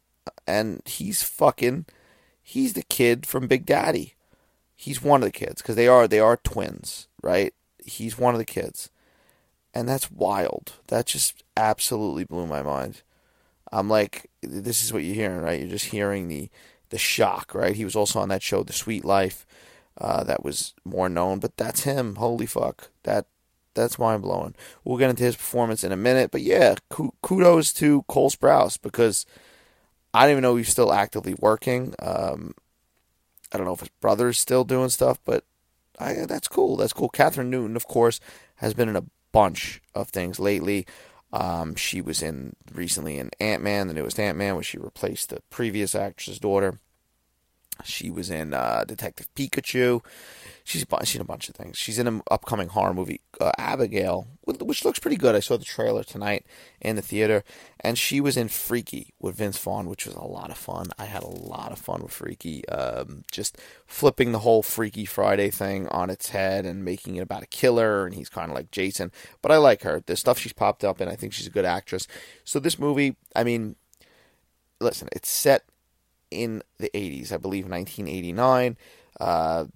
And 0.47 0.83
he's 0.85 1.23
fucking, 1.23 1.87
he's 2.43 2.75
the 2.75 2.83
kid 2.83 3.27
from 3.27 3.47
Big 3.47 3.67
Daddy. 3.67 4.15
He's 4.77 5.03
one 5.03 5.23
of 5.23 5.27
the 5.27 5.33
kids 5.33 5.63
because 5.63 5.77
they 5.77 5.89
are 5.89 6.07
they 6.07 6.21
are 6.21 6.37
twins, 6.37 7.09
right? 7.23 7.55
He's 7.85 8.19
one 8.19 8.35
of 8.35 8.39
the 8.39 8.45
kids 8.45 8.91
and 9.75 9.89
that's 9.89 10.11
wild. 10.11 10.75
That 10.87 11.07
just 11.07 11.43
absolutely 11.57 12.25
blew 12.25 12.47
my 12.47 12.63
mind. 12.63 13.03
I'm 13.73 13.89
like, 13.89 14.31
this 14.41 14.83
is 14.85 14.93
what 14.93 15.03
you're 15.03 15.17
hearing, 15.17 15.41
right? 15.41 15.61
You're 15.61 15.69
just 15.69 15.87
hearing 15.87 16.29
the 16.29 16.49
the 16.91 16.99
shock, 16.99 17.55
right? 17.55 17.75
He 17.75 17.85
was 17.85 17.97
also 17.97 18.21
on 18.21 18.29
that 18.29 18.43
show, 18.43 18.63
The 18.63 18.73
Suite 18.73 19.05
Life, 19.05 19.45
uh, 19.99 20.23
that 20.25 20.45
was 20.45 20.75
more 20.85 21.09
known, 21.09 21.41
but 21.41 21.57
that's 21.57 21.83
him. 21.83 22.17
Holy 22.17 22.47
fuck, 22.47 22.91
that 23.03 23.27
that's 23.75 23.99
mind 23.99 24.23
blowing. 24.23 24.55
We'll 24.85 24.99
get 24.99 25.11
into 25.11 25.25
his 25.25 25.37
performance 25.37 25.85
in 25.85 25.93
a 25.93 25.97
minute, 25.97 26.31
but 26.31 26.43
yeah, 26.43 26.77
kudos 27.23 27.73
to 27.75 28.03
Cole 28.09 28.31
Sprouse 28.31 28.81
because 28.81 29.27
I 30.13 30.23
don't 30.23 30.33
even 30.33 30.43
know 30.43 30.57
he 30.57 30.61
was 30.61 30.69
still 30.69 30.93
actively 30.93 31.35
working. 31.35 31.95
Um, 31.99 32.55
I 33.53 33.59
don't 33.59 33.67
know 33.67 33.75
if 33.75 33.81
his 33.81 33.91
brother's 34.01 34.39
still 34.39 34.65
doing 34.65 34.89
stuff, 34.89 35.19
but 35.25 35.45
I, 35.99 36.27
that's 36.27 36.49
cool. 36.49 36.77
That's 36.77 36.93
cool. 36.93 37.11
Kathryn 37.11 37.47
Newton, 37.47 37.77
of 37.77 37.87
course, 37.87 38.21
has 38.57 38.75
been 38.75 38.89
in 38.89 38.97
a 38.97 39.05
bunch 39.33 39.81
of 39.95 40.09
things 40.09 40.39
lately. 40.39 40.87
Um, 41.33 41.75
she 41.75 42.01
was 42.01 42.23
in 42.23 42.55
recently 42.73 43.19
in 43.19 43.31
Ant 43.41 43.63
Man, 43.63 43.89
the 43.89 43.95
newest 43.95 44.21
Ant 44.21 44.39
Man, 44.39 44.55
where 44.55 44.63
she 44.63 44.79
replaced 44.79 45.31
the 45.31 45.41
previous 45.51 45.95
actress's 45.95 46.39
daughter. 46.39 46.79
She 47.83 48.11
was 48.11 48.31
in 48.31 48.55
uh, 48.55 48.85
Detective 48.87 49.29
Pikachu. 49.35 50.05
She's 50.63 50.87
she's 51.05 51.17
in 51.17 51.21
a 51.21 51.27
bunch 51.27 51.49
of 51.49 51.55
things. 51.55 51.77
She's 51.77 51.99
in 51.99 52.07
an 52.07 52.23
upcoming 52.31 52.69
horror 52.69 52.95
movie, 52.95 53.21
uh, 53.41 53.53
Abigail, 53.59 54.29
which 54.45 54.85
looks 54.85 54.99
pretty 54.99 55.17
good. 55.17 55.35
I 55.35 55.41
saw 55.41 55.59
the 55.59 55.65
trailer 55.65 56.05
tonight 56.05 56.47
in 56.81 56.97
the 56.97 57.03
theater, 57.03 57.45
and 57.81 57.99
she 57.99 58.21
was 58.21 58.37
in 58.37 58.49
Freaky 58.49 59.13
with 59.21 59.37
Vince 59.37 59.59
Vaughn, 59.59 59.91
which 59.91 60.07
was 60.07 60.15
a 60.15 60.23
lot 60.23 60.51
of 60.51 60.57
fun. 60.57 60.87
I 60.99 61.05
had 61.05 61.23
a 61.23 61.29
lot 61.29 61.73
of 61.73 61.79
fun 61.79 62.03
with 62.03 62.13
Freaky, 62.13 62.67
um, 62.69 63.25
just 63.31 63.59
flipping 63.87 64.33
the 64.33 64.39
whole 64.39 64.63
Freaky 64.63 65.05
Friday 65.05 65.51
thing 65.51 65.87
on 65.89 66.09
its 66.09 66.31
head 66.31 66.65
and 66.65 66.85
making 66.85 67.17
it 67.17 67.23
about 67.23 67.43
a 67.43 67.49
killer, 67.49 68.07
and 68.07 68.15
he's 68.15 68.31
kind 68.31 68.51
of 68.51 68.57
like 68.57 68.71
Jason. 68.71 69.13
But 69.43 69.53
I 69.53 69.59
like 69.59 69.83
her. 69.83 70.03
The 70.07 70.17
stuff 70.17 70.39
she's 70.39 70.55
popped 70.55 70.85
up 70.85 71.01
in, 71.01 71.09
I 71.09 71.17
think 71.17 71.35
she's 71.35 71.47
a 71.47 71.51
good 71.51 71.67
actress. 71.67 72.07
So 72.45 72.59
this 72.59 72.79
movie, 72.79 73.17
I 73.37 73.45
mean, 73.45 73.77
listen, 74.81 75.09
it's 75.13 75.29
set 75.29 75.65
in 76.35 76.63
the 76.79 76.91
80s, 76.95 77.33
I 77.33 77.37
believe 77.37 77.69
1989. 77.69 78.77
Uh, 79.21 79.67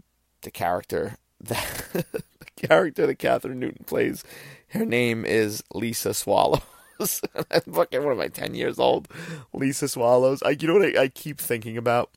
the 0.42 0.50
character 0.50 1.16
that 1.40 1.86
the 1.92 2.22
character 2.56 3.06
that 3.06 3.18
Kathryn 3.18 3.56
Newton 3.56 3.84
plays, 3.84 4.24
her 4.68 4.84
name 4.84 5.24
is 5.24 5.62
Lisa 5.72 6.14
Swallows. 6.14 6.62
I'm 7.00 7.72
fucking 7.72 8.04
what 8.04 8.12
am 8.12 8.20
I, 8.20 8.28
ten 8.28 8.54
years 8.54 8.78
old? 8.78 9.08
Lisa 9.52 9.88
Swallows. 9.88 10.42
I 10.42 10.50
you 10.50 10.68
know 10.68 10.74
what 10.74 10.96
I, 10.96 11.02
I 11.02 11.08
keep 11.08 11.38
thinking 11.38 11.76
about? 11.76 12.10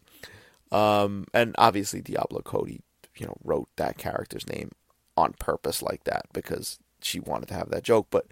Um, 0.71 1.27
and 1.33 1.53
obviously 1.57 2.01
Diablo 2.01 2.41
Cody, 2.41 2.81
you 3.17 3.25
know, 3.25 3.37
wrote 3.43 3.69
that 3.75 3.97
character's 3.97 4.47
name 4.47 4.71
on 5.17 5.33
purpose 5.33 5.81
like 5.81 6.05
that 6.05 6.25
because 6.33 6.79
she 7.01 7.19
wanted 7.19 7.47
to 7.49 7.53
have 7.53 7.69
that 7.69 7.83
joke. 7.83 8.07
But 8.09 8.27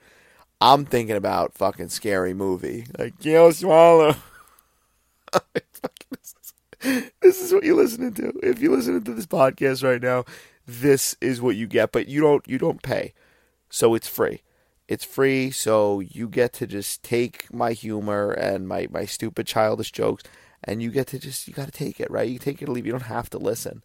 I'm 0.62 0.86
thinking 0.86 1.16
about 1.16 1.54
fucking 1.54 1.90
scary 1.90 2.34
movie 2.34 2.86
like 2.98 3.20
Gail 3.20 3.52
Swallow. 3.52 4.16
this 6.82 7.42
is 7.42 7.54
what 7.54 7.64
you're 7.64 7.76
listening 7.76 8.14
to. 8.14 8.34
If 8.44 8.60
you're 8.60 8.76
listening 8.76 9.04
to 9.04 9.14
this 9.14 9.26
podcast 9.26 9.84
right 9.84 10.02
now, 10.02 10.26
this 10.66 11.16
is 11.22 11.42
what 11.42 11.56
you 11.56 11.68
get, 11.68 11.92
but 11.92 12.08
you 12.08 12.22
don't 12.22 12.48
you 12.48 12.58
don't 12.58 12.82
pay. 12.82 13.14
So 13.70 13.94
it's 13.96 14.08
free. 14.08 14.42
It's 14.88 15.06
free, 15.06 15.52
so 15.52 16.00
you 16.00 16.28
get 16.28 16.54
to 16.54 16.68
just 16.68 17.04
take 17.04 17.54
my 17.54 17.74
humor 17.74 18.32
and 18.32 18.68
my, 18.68 18.88
my 18.90 19.06
stupid 19.06 19.46
childish 19.46 19.92
jokes 19.92 20.24
and 20.64 20.82
you 20.82 20.92
get 20.92 21.08
to 21.08 21.20
just 21.20 21.48
you 21.48 21.54
gotta 21.54 21.72
take 21.72 22.00
it, 22.00 22.12
right? 22.12 22.28
You 22.28 22.40
take 22.40 22.62
it 22.62 22.70
or 22.70 22.74
leave. 22.74 22.86
You 22.86 22.92
don't 22.92 23.02
have 23.04 23.30
to 23.32 23.38
listen. 23.38 23.84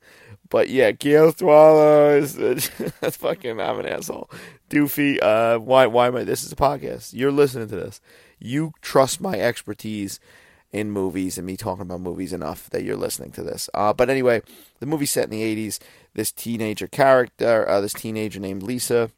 But 0.49 0.69
yeah, 0.69 0.91
Gail 0.91 1.33
Swallows. 1.33 2.35
That's 3.01 3.17
fucking. 3.17 3.61
I'm 3.61 3.81
an 3.81 3.87
asshole. 3.87 4.31
Doofy. 4.71 5.23
Uh, 5.23 5.59
why? 5.59 5.87
Why 5.87 6.09
am 6.09 6.17
I? 6.17 6.25
This 6.25 6.43
is 6.43 6.53
a 6.53 6.57
podcast. 6.57 7.15
You're 7.15 7.33
listening 7.33 7.69
to 7.69 7.77
this. 7.77 8.01
You 8.39 8.73
trust 8.83 9.21
my 9.21 9.39
expertise 9.39 10.19
in 10.75 10.91
movies 10.91 11.39
and 11.39 11.47
me 11.47 11.57
talking 11.57 11.83
about 11.83 12.01
movies 12.01 12.33
enough 12.33 12.69
that 12.71 12.83
you're 12.83 12.97
listening 12.97 13.31
to 13.31 13.43
this. 13.43 13.71
Uh, 13.73 13.93
but 13.93 14.11
anyway, 14.11 14.43
the 14.81 14.87
movie's 14.87 15.13
set 15.13 15.25
in 15.25 15.31
the 15.31 15.69
80s. 15.69 15.79
This 16.15 16.33
teenager 16.33 16.87
character, 16.87 17.69
uh, 17.69 17.81
this 17.81 17.93
teenager 17.93 18.41
named 18.41 18.63
Lisa, 18.63 19.11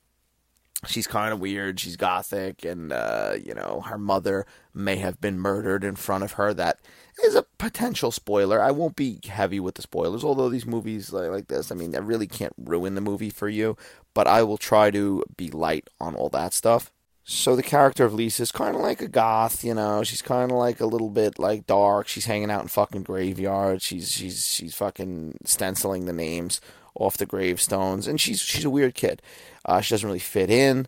she's 0.87 1.07
kind 1.07 1.33
of 1.33 1.41
weird. 1.41 1.81
She's 1.81 1.97
gothic, 1.97 2.65
and 2.65 2.93
uh, 2.93 3.37
you 3.43 3.55
know 3.55 3.83
her 3.87 3.99
mother 3.99 4.47
may 4.75 4.97
have 4.97 5.21
been 5.21 5.39
murdered 5.39 5.85
in 5.85 5.97
front 5.97 6.25
of 6.25 6.33
her. 6.33 6.53
That 6.53 6.79
is 7.25 7.35
a 7.35 7.47
potential 7.59 8.11
spoiler. 8.11 8.61
I 8.63 8.71
won't 8.71 8.97
be 8.97 9.21
heavy 9.27 9.61
with 9.61 9.77
the 9.77 9.83
spoilers, 9.83 10.25
although 10.25 10.49
these 10.49 10.67
movies 10.67 11.13
like, 11.13 11.31
like 11.31 11.49
this, 11.49 11.73
I 11.73 11.75
mean, 11.75 11.95
I 11.95 12.01
really 12.01 12.27
can't 12.27 12.55
ruin 12.59 12.95
the 12.95 13.01
movie 13.01 13.31
for 13.31 13.49
you. 13.49 13.77
But 14.15 14.27
I 14.27 14.43
will 14.43 14.59
try 14.59 14.91
to 14.91 15.25
be 15.37 15.51
light 15.51 15.89
on 16.01 16.15
all 16.15 16.31
that 16.31 16.55
stuff. 16.55 16.91
So 17.29 17.57
the 17.57 17.63
character 17.63 18.05
of 18.05 18.15
Lisa 18.15 18.45
is 18.45 18.53
kind 18.53 18.77
of 18.77 18.83
like 18.83 19.01
a 19.03 19.09
goth, 19.09 19.65
you 19.65 19.75
know. 19.75 20.05
She's 20.05 20.23
kind 20.23 20.53
of 20.53 20.59
like 20.59 20.79
a 20.81 20.87
little 20.87 21.11
bit 21.11 21.41
like 21.41 21.67
dark. 21.67 22.07
She's 22.07 22.27
hanging 22.27 22.53
out 22.53 22.63
in 22.63 22.69
fucking 22.69 23.03
graveyards. 23.03 23.83
She's 23.83 24.13
she's 24.13 24.47
she's 24.47 24.77
fucking 24.77 25.39
stenciling 25.45 26.07
the 26.07 26.13
names 26.13 26.61
off 26.95 27.17
the 27.17 27.27
gravestones, 27.27 28.07
and 28.07 28.21
she's 28.21 28.41
she's 28.41 28.65
a 28.65 28.71
weird 28.71 28.95
kid. 28.95 29.23
Uh, 29.65 29.81
she 29.81 29.93
doesn't 29.93 30.07
really 30.07 30.21
fit 30.21 30.51
in, 30.51 30.87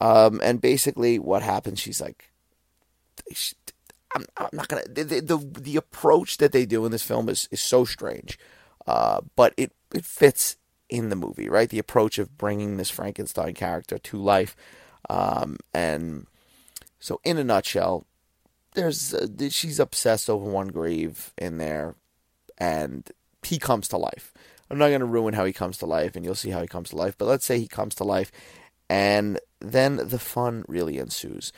um, 0.00 0.40
and 0.42 0.60
basically 0.60 1.20
what 1.20 1.42
happens? 1.42 1.78
She's 1.78 2.00
like, 2.00 2.32
I'm, 4.14 4.24
I'm 4.36 4.48
not 4.52 4.68
gonna 4.68 4.82
the, 4.88 5.04
the 5.04 5.60
the 5.60 5.76
approach 5.76 6.38
that 6.38 6.52
they 6.52 6.66
do 6.66 6.84
in 6.84 6.92
this 6.92 7.02
film 7.02 7.28
is 7.28 7.48
is 7.52 7.60
so 7.60 7.84
strange, 7.84 8.38
uh, 8.88 9.20
but 9.36 9.54
it 9.56 9.72
it 9.94 10.04
fits 10.04 10.56
in 10.88 11.10
the 11.10 11.16
movie, 11.16 11.48
right? 11.48 11.70
The 11.70 11.78
approach 11.78 12.18
of 12.18 12.36
bringing 12.36 12.76
this 12.76 12.90
Frankenstein 12.90 13.54
character 13.54 13.98
to 13.98 14.16
life. 14.18 14.56
Um, 15.08 15.58
and 15.72 16.26
so, 16.98 17.20
in 17.24 17.38
a 17.38 17.44
nutshell, 17.44 18.06
there's 18.74 19.14
uh, 19.14 19.26
she's 19.50 19.80
obsessed 19.80 20.28
over 20.28 20.48
one 20.50 20.68
grave 20.68 21.32
in 21.38 21.58
there, 21.58 21.94
and 22.58 23.10
he 23.42 23.58
comes 23.58 23.88
to 23.88 23.96
life. 23.96 24.32
I'm 24.70 24.78
not 24.78 24.88
going 24.88 25.00
to 25.00 25.06
ruin 25.06 25.34
how 25.34 25.44
he 25.44 25.52
comes 25.52 25.78
to 25.78 25.86
life, 25.86 26.16
and 26.16 26.24
you'll 26.24 26.34
see 26.34 26.50
how 26.50 26.60
he 26.60 26.66
comes 26.66 26.90
to 26.90 26.96
life. 26.96 27.16
But 27.16 27.26
let's 27.26 27.46
say 27.46 27.58
he 27.58 27.68
comes 27.68 27.94
to 27.96 28.04
life, 28.04 28.32
and 28.88 29.38
then 29.60 29.96
the 29.96 30.18
fun 30.18 30.64
really 30.66 30.98
ensues, 30.98 31.52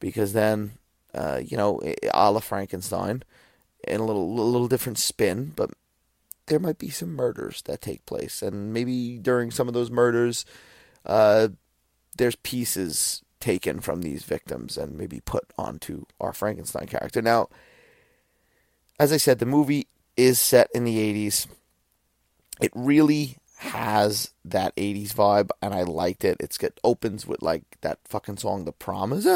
because 0.00 0.32
then, 0.32 0.72
uh, 1.14 1.40
you 1.44 1.56
know, 1.56 1.80
a 2.12 2.30
la 2.30 2.40
Frankenstein, 2.40 3.22
in 3.86 4.00
a 4.00 4.04
little, 4.04 4.34
little 4.34 4.68
different 4.68 4.98
spin, 4.98 5.52
but 5.54 5.70
there 6.46 6.58
might 6.58 6.78
be 6.78 6.90
some 6.90 7.14
murders 7.14 7.62
that 7.62 7.80
take 7.80 8.06
place, 8.06 8.42
and 8.42 8.72
maybe 8.72 9.18
during 9.18 9.50
some 9.50 9.68
of 9.68 9.74
those 9.74 9.90
murders, 9.90 10.44
uh, 11.06 11.48
there's 12.16 12.36
pieces 12.36 13.22
taken 13.40 13.80
from 13.80 14.02
these 14.02 14.24
victims 14.24 14.78
and 14.78 14.96
maybe 14.96 15.20
put 15.20 15.44
onto 15.58 16.04
our 16.20 16.32
Frankenstein 16.32 16.86
character. 16.86 17.20
Now, 17.20 17.48
as 18.98 19.12
I 19.12 19.18
said, 19.18 19.38
the 19.38 19.46
movie 19.46 19.86
is 20.16 20.38
set 20.38 20.68
in 20.74 20.84
the 20.84 20.96
80s. 20.96 21.46
It 22.60 22.72
really 22.74 23.38
has 23.56 24.30
that 24.44 24.74
80s 24.76 25.12
vibe 25.14 25.50
and 25.62 25.74
I 25.74 25.82
liked 25.82 26.24
it. 26.24 26.36
It's 26.40 26.58
it 26.58 26.78
opens 26.84 27.26
with 27.26 27.42
like 27.42 27.62
that 27.80 27.98
fucking 28.04 28.36
song 28.38 28.64
The 28.64 28.72
Promise. 28.72 29.26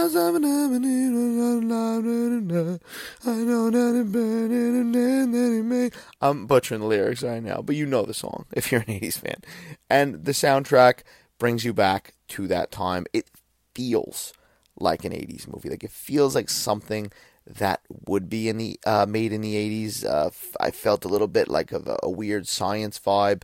I'm 6.21 6.47
butchering 6.47 6.81
the 6.81 6.87
lyrics 6.87 7.23
right 7.23 7.43
now, 7.43 7.63
but 7.63 7.77
you 7.77 7.87
know 7.87 8.03
the 8.03 8.15
song 8.15 8.47
if 8.53 8.71
you're 8.71 8.83
an 8.83 8.87
80s 8.87 9.19
fan. 9.19 9.43
And 9.89 10.25
the 10.25 10.33
soundtrack 10.33 11.03
brings 11.39 11.65
you 11.65 11.73
back 11.73 12.15
to 12.29 12.47
that 12.49 12.71
time. 12.71 13.07
It 13.13 13.31
feels 13.75 14.33
like 14.79 15.05
an 15.05 15.13
80s 15.13 15.49
movie. 15.53 15.71
Like 15.71 15.85
it 15.85 15.91
feels 15.91 16.35
like 16.35 16.51
something 16.51 17.11
that 17.47 17.81
would 18.07 18.29
be 18.29 18.49
in 18.49 18.59
the 18.59 18.79
uh, 18.85 19.07
made 19.09 19.33
in 19.33 19.41
the 19.41 19.55
80s. 19.55 20.05
Uh, 20.05 20.31
I 20.61 20.71
felt 20.71 21.05
a 21.05 21.09
little 21.09 21.29
bit 21.29 21.49
like 21.49 21.73
of 21.73 21.87
a, 21.87 21.99
a 22.03 22.11
weird 22.11 22.47
science 22.47 22.99
vibe. 22.99 23.43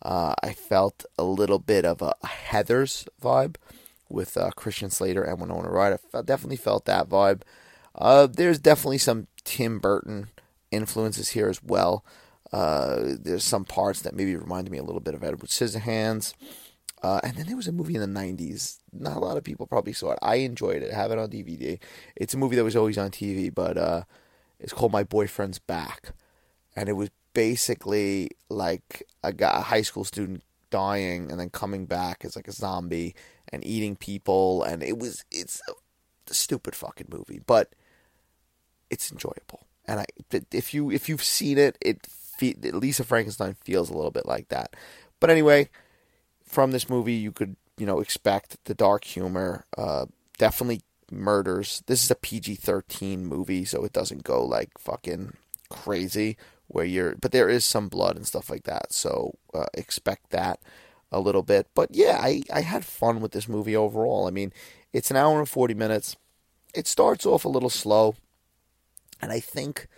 Uh, 0.00 0.34
I 0.42 0.52
felt 0.52 1.04
a 1.18 1.22
little 1.22 1.58
bit 1.58 1.84
of 1.84 2.02
a, 2.02 2.14
Heathers 2.24 3.06
vibe 3.22 3.56
with 4.08 4.36
uh, 4.36 4.50
Christian 4.50 4.90
Slater 4.90 5.22
and 5.22 5.40
Winona 5.40 5.70
Ryder. 5.70 5.94
I 5.94 6.08
felt, 6.10 6.26
definitely 6.26 6.56
felt 6.56 6.86
that 6.86 7.08
vibe. 7.08 7.42
Uh, 7.94 8.26
there's 8.26 8.58
definitely 8.58 8.98
some 8.98 9.28
Tim 9.44 9.78
Burton 9.78 10.28
influences 10.70 11.30
here 11.30 11.48
as 11.48 11.62
well. 11.62 12.04
Uh, 12.52 13.14
there's 13.20 13.44
some 13.44 13.64
parts 13.64 14.02
that 14.02 14.14
maybe 14.14 14.34
reminded 14.36 14.70
me 14.70 14.78
a 14.78 14.82
little 14.82 15.00
bit 15.00 15.14
of 15.14 15.22
Edward 15.22 15.48
Scissorhands. 15.48 16.34
Uh, 17.02 17.20
and 17.24 17.36
then 17.36 17.46
there 17.46 17.56
was 17.56 17.66
a 17.66 17.72
movie 17.72 17.96
in 17.96 18.00
the 18.00 18.20
90s. 18.20 18.78
Not 18.92 19.16
a 19.16 19.20
lot 19.20 19.36
of 19.36 19.42
people 19.42 19.66
probably 19.66 19.92
saw 19.92 20.12
it. 20.12 20.18
I 20.22 20.36
enjoyed 20.36 20.82
it. 20.82 20.92
I 20.92 20.96
have 20.96 21.10
it 21.10 21.18
on 21.18 21.30
DVD. 21.30 21.78
It's 22.14 22.34
a 22.34 22.38
movie 22.38 22.56
that 22.56 22.64
was 22.64 22.76
always 22.76 22.96
on 22.96 23.10
TV, 23.10 23.52
but 23.52 23.76
uh, 23.76 24.04
it's 24.60 24.72
called 24.72 24.92
My 24.92 25.02
Boyfriend's 25.02 25.58
Back. 25.58 26.12
And 26.76 26.88
it 26.88 26.92
was 26.92 27.10
basically 27.34 28.30
like 28.48 29.02
a, 29.24 29.32
guy, 29.32 29.58
a 29.58 29.62
high 29.62 29.82
school 29.82 30.04
student 30.04 30.42
dying 30.70 31.30
and 31.30 31.40
then 31.40 31.50
coming 31.50 31.86
back 31.86 32.24
as 32.24 32.36
like 32.36 32.48
a 32.48 32.52
zombie 32.52 33.14
and 33.52 33.66
eating 33.66 33.96
people. 33.96 34.62
And 34.62 34.82
it 34.82 34.98
was, 34.98 35.24
it's 35.32 35.60
a, 35.68 35.72
a 36.30 36.34
stupid 36.34 36.76
fucking 36.76 37.08
movie, 37.10 37.40
but 37.44 37.74
it's 38.90 39.10
enjoyable. 39.10 39.66
And 39.86 40.00
I, 40.00 40.06
if 40.52 40.72
you 40.72 40.90
if 40.92 41.08
you've 41.08 41.24
seen 41.24 41.58
it, 41.58 41.76
it 41.80 42.06
Lisa 42.40 43.04
Frankenstein 43.04 43.56
feels 43.60 43.90
a 43.90 43.94
little 43.94 44.10
bit 44.10 44.26
like 44.26 44.48
that. 44.48 44.76
But 45.18 45.30
anyway, 45.30 45.70
from 46.52 46.70
this 46.70 46.88
movie, 46.88 47.14
you 47.14 47.32
could 47.32 47.56
you 47.78 47.86
know 47.86 47.98
expect 48.00 48.58
the 48.66 48.74
dark 48.74 49.04
humor. 49.04 49.64
Uh, 49.76 50.06
definitely 50.38 50.82
murders. 51.10 51.82
This 51.86 52.04
is 52.04 52.10
a 52.10 52.14
PG 52.14 52.56
thirteen 52.56 53.26
movie, 53.26 53.64
so 53.64 53.84
it 53.84 53.92
doesn't 53.92 54.22
go 54.22 54.44
like 54.44 54.70
fucking 54.78 55.32
crazy 55.70 56.36
where 56.68 56.84
you're. 56.84 57.16
But 57.16 57.32
there 57.32 57.48
is 57.48 57.64
some 57.64 57.88
blood 57.88 58.16
and 58.16 58.26
stuff 58.26 58.50
like 58.50 58.64
that, 58.64 58.92
so 58.92 59.38
uh, 59.54 59.66
expect 59.74 60.30
that 60.30 60.60
a 61.10 61.20
little 61.20 61.42
bit. 61.42 61.68
But 61.74 61.88
yeah, 61.92 62.18
I 62.20 62.42
I 62.52 62.60
had 62.60 62.84
fun 62.84 63.20
with 63.20 63.32
this 63.32 63.48
movie 63.48 63.76
overall. 63.76 64.28
I 64.28 64.30
mean, 64.30 64.52
it's 64.92 65.10
an 65.10 65.16
hour 65.16 65.38
and 65.38 65.48
forty 65.48 65.74
minutes. 65.74 66.16
It 66.74 66.86
starts 66.86 67.26
off 67.26 67.44
a 67.44 67.50
little 67.50 67.70
slow, 67.70 68.14
and 69.20 69.32
I 69.32 69.40
think. 69.40 69.88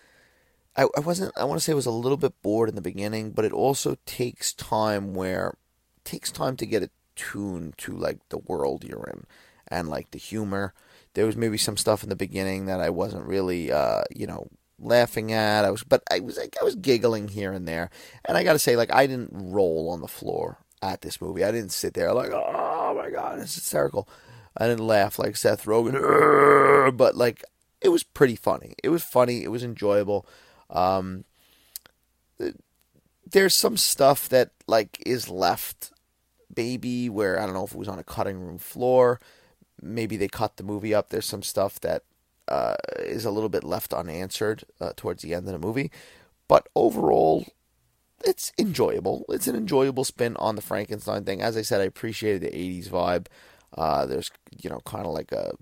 I, 0.76 0.88
I 0.96 1.00
wasn't 1.00 1.32
I 1.36 1.44
want 1.44 1.60
to 1.60 1.64
say 1.64 1.70
I 1.70 1.76
was 1.76 1.86
a 1.86 1.92
little 1.92 2.16
bit 2.16 2.42
bored 2.42 2.68
in 2.68 2.74
the 2.74 2.80
beginning, 2.80 3.30
but 3.30 3.44
it 3.44 3.52
also 3.52 3.96
takes 4.06 4.52
time 4.52 5.14
where 5.14 5.54
takes 6.04 6.30
time 6.30 6.56
to 6.56 6.66
get 6.66 6.82
attuned 6.82 7.76
to 7.78 7.92
like 7.92 8.18
the 8.28 8.38
world 8.38 8.84
you're 8.84 9.08
in 9.12 9.24
and 9.68 9.88
like 9.88 10.10
the 10.10 10.18
humor. 10.18 10.74
There 11.14 11.26
was 11.26 11.36
maybe 11.36 11.58
some 11.58 11.76
stuff 11.76 12.02
in 12.02 12.08
the 12.08 12.16
beginning 12.16 12.66
that 12.66 12.80
I 12.80 12.90
wasn't 12.90 13.26
really, 13.26 13.70
uh, 13.70 14.02
you 14.14 14.26
know, 14.26 14.48
laughing 14.78 15.32
at. 15.32 15.64
I 15.64 15.70
was, 15.70 15.84
but 15.84 16.02
I 16.10 16.20
was 16.20 16.36
like, 16.36 16.56
I 16.60 16.64
was 16.64 16.74
giggling 16.74 17.28
here 17.28 17.52
and 17.52 17.68
there. 17.68 17.90
And 18.24 18.36
I 18.36 18.42
got 18.42 18.54
to 18.54 18.58
say, 18.58 18.76
like, 18.76 18.92
I 18.92 19.06
didn't 19.06 19.30
roll 19.32 19.90
on 19.90 20.00
the 20.00 20.08
floor 20.08 20.58
at 20.82 21.00
this 21.00 21.20
movie. 21.20 21.44
I 21.44 21.52
didn't 21.52 21.72
sit 21.72 21.94
there 21.94 22.12
like, 22.12 22.30
oh 22.32 22.94
my 22.96 23.10
god, 23.10 23.38
it's 23.38 23.54
hysterical. 23.54 24.08
I 24.56 24.68
didn't 24.68 24.86
laugh 24.86 25.18
like 25.18 25.36
Seth 25.36 25.64
Rogen, 25.64 26.96
but 26.96 27.16
like 27.16 27.42
it 27.80 27.88
was 27.88 28.02
pretty 28.02 28.36
funny. 28.36 28.74
It 28.82 28.90
was 28.90 29.02
funny. 29.02 29.42
It 29.42 29.50
was 29.50 29.64
enjoyable. 29.64 30.26
Um, 30.70 31.24
there's 33.26 33.54
some 33.54 33.76
stuff 33.76 34.28
that 34.28 34.50
like 34.66 34.98
is 35.04 35.28
left, 35.28 35.90
baby, 36.54 37.08
where 37.08 37.40
I 37.40 37.46
don't 37.46 37.54
know 37.54 37.64
if 37.64 37.72
it 37.72 37.78
was 37.78 37.88
on 37.88 37.98
a 37.98 38.04
cutting 38.04 38.40
room 38.40 38.58
floor. 38.58 39.20
Maybe 39.80 40.16
they 40.16 40.28
cut 40.28 40.56
the 40.56 40.62
movie 40.62 40.94
up. 40.94 41.08
There's 41.08 41.26
some 41.26 41.42
stuff 41.42 41.80
that 41.80 42.02
uh, 42.48 42.76
is 43.00 43.24
a 43.24 43.30
little 43.30 43.48
bit 43.48 43.64
left 43.64 43.92
unanswered 43.92 44.64
uh, 44.80 44.92
towards 44.96 45.22
the 45.22 45.34
end 45.34 45.46
of 45.46 45.52
the 45.52 45.58
movie, 45.58 45.90
but 46.48 46.68
overall, 46.74 47.46
it's 48.24 48.52
enjoyable. 48.58 49.24
It's 49.28 49.48
an 49.48 49.56
enjoyable 49.56 50.04
spin 50.04 50.36
on 50.36 50.56
the 50.56 50.62
Frankenstein 50.62 51.24
thing. 51.24 51.42
As 51.42 51.56
I 51.56 51.62
said, 51.62 51.80
I 51.80 51.84
appreciated 51.84 52.42
the 52.42 52.56
'80s 52.56 52.88
vibe. 52.88 53.26
Uh, 53.76 54.06
there's 54.06 54.30
you 54.62 54.70
know 54.70 54.80
kind 54.84 55.06
of 55.06 55.12
like 55.12 55.32
a 55.32 55.52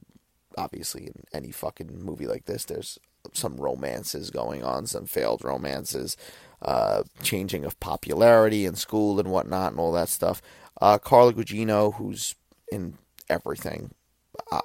obviously 0.56 1.06
in 1.06 1.24
any 1.32 1.50
fucking 1.50 2.04
movie 2.04 2.26
like 2.26 2.44
this, 2.44 2.64
there's 2.64 2.98
some 3.32 3.56
romances 3.56 4.30
going 4.30 4.62
on, 4.62 4.86
some 4.86 5.06
failed 5.06 5.44
romances, 5.44 6.16
uh, 6.62 7.02
changing 7.22 7.64
of 7.64 7.78
popularity 7.80 8.64
in 8.64 8.74
school 8.74 9.18
and 9.18 9.30
whatnot, 9.30 9.72
and 9.72 9.80
all 9.80 9.92
that 9.92 10.08
stuff. 10.08 10.40
Uh, 10.80 10.98
Carla 10.98 11.32
Gugino, 11.32 11.94
who's 11.94 12.34
in 12.70 12.98
everything, 13.28 13.90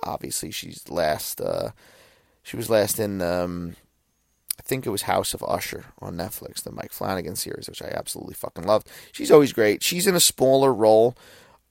obviously 0.03 0.51
she's 0.51 0.89
last. 0.89 1.41
Uh, 1.41 1.71
she 2.43 2.55
was 2.57 2.69
last 2.69 2.99
in, 2.99 3.21
um, 3.21 3.75
I 4.57 4.61
think 4.63 4.85
it 4.85 4.89
was 4.89 5.03
House 5.03 5.33
of 5.33 5.43
Usher 5.43 5.85
on 5.99 6.15
Netflix, 6.15 6.63
the 6.63 6.71
Mike 6.71 6.93
Flanagan 6.93 7.35
series, 7.35 7.67
which 7.67 7.81
I 7.81 7.87
absolutely 7.87 8.35
fucking 8.35 8.63
loved. 8.63 8.89
She's 9.11 9.31
always 9.31 9.53
great. 9.53 9.83
She's 9.83 10.07
in 10.07 10.15
a 10.15 10.21
smaller 10.21 10.73
role, 10.73 11.17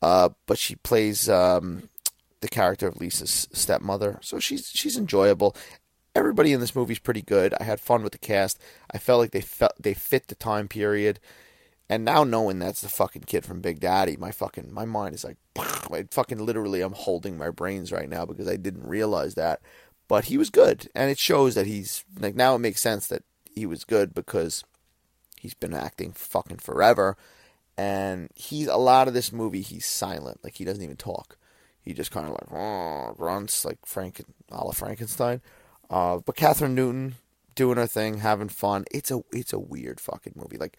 uh, 0.03 0.31
but 0.47 0.59
she 0.59 0.77
plays 0.77 1.29
um, 1.29 1.89
the 2.41 2.49
character 2.49 2.87
of 2.87 2.99
Lisa's 2.99 3.49
stepmother, 3.53 4.19
so 4.23 4.39
she's 4.39 4.69
she's 4.69 4.97
enjoyable. 4.97 5.57
Everybody 6.17 6.55
in 6.55 6.61
this 6.61 6.75
movie 6.75 6.95
is 6.95 6.99
pretty 6.99 7.21
good. 7.21 7.53
I 7.61 7.65
had 7.65 7.79
fun 7.79 8.03
with 8.03 8.13
the 8.13 8.19
cast. 8.19 8.59
I 8.91 8.97
felt 8.97 9.21
like 9.21 9.33
they 9.33 9.43
felt 9.43 9.75
they 9.79 9.93
fit 9.93 10.29
the 10.29 10.35
time 10.35 10.67
period. 10.67 11.21
And 11.91 12.07
now 12.07 12.25
knowing 12.25 12.59
that's 12.59 12.81
the 12.81 12.89
fucking 12.89 13.25
kid 13.27 13.45
from 13.45 13.61
Big 13.61 13.81
Daddy, 13.81 14.17
my 14.17 14.31
fucking 14.31 14.73
my 14.73 14.87
mind 14.87 15.15
is 15.15 15.25
like, 15.25 15.37
I 15.59 16.07
fucking 16.11 16.39
literally 16.39 16.81
I'm 16.81 16.95
holding 16.95 17.37
my 17.37 17.51
brains 17.51 17.93
right 17.93 18.09
now 18.09 18.25
because 18.25 18.49
I 18.49 18.57
didn't 18.57 18.87
realize 18.87 19.35
that. 19.35 19.61
But 20.09 20.25
he 20.25 20.39
was 20.39 20.49
good, 20.49 20.89
and 20.95 21.11
it 21.11 21.19
shows 21.19 21.55
that 21.55 21.67
he's 21.67 22.03
like 22.19 22.35
now 22.35 22.55
it 22.55 22.61
makes 22.61 22.81
sense 22.81 23.07
that 23.09 23.23
he 23.45 23.67
was 23.67 23.85
good 23.85 24.15
because 24.15 24.65
he's 25.39 25.53
been 25.53 25.75
acting 25.75 26.13
fucking 26.13 26.59
forever, 26.59 27.19
and 27.77 28.31
he's 28.35 28.69
a 28.69 28.77
lot 28.77 29.07
of 29.07 29.13
this 29.13 29.33
movie 29.33 29.61
he's 29.61 29.85
silent, 29.85 30.41
like 30.43 30.55
he 30.55 30.65
doesn't 30.65 30.83
even 30.83 30.97
talk. 30.97 31.37
He 31.83 31.93
just 31.93 32.11
kind 32.11 32.27
of 32.27 32.33
like 32.33 33.17
grunts 33.19 33.67
like 33.67 33.85
Frank, 33.85 34.25
la 34.51 34.71
Frankenstein. 34.71 35.43
Uh, 35.91 36.19
but 36.19 36.37
Kathryn 36.37 36.73
Newton 36.73 37.17
doing 37.55 37.77
her 37.77 37.87
thing, 37.87 38.19
having 38.19 38.49
fun. 38.49 38.85
It's 38.91 39.11
a 39.11 39.23
it's 39.33 39.53
a 39.53 39.59
weird 39.59 40.01
fucking 40.01 40.35
movie. 40.37 40.59
Like 40.59 40.79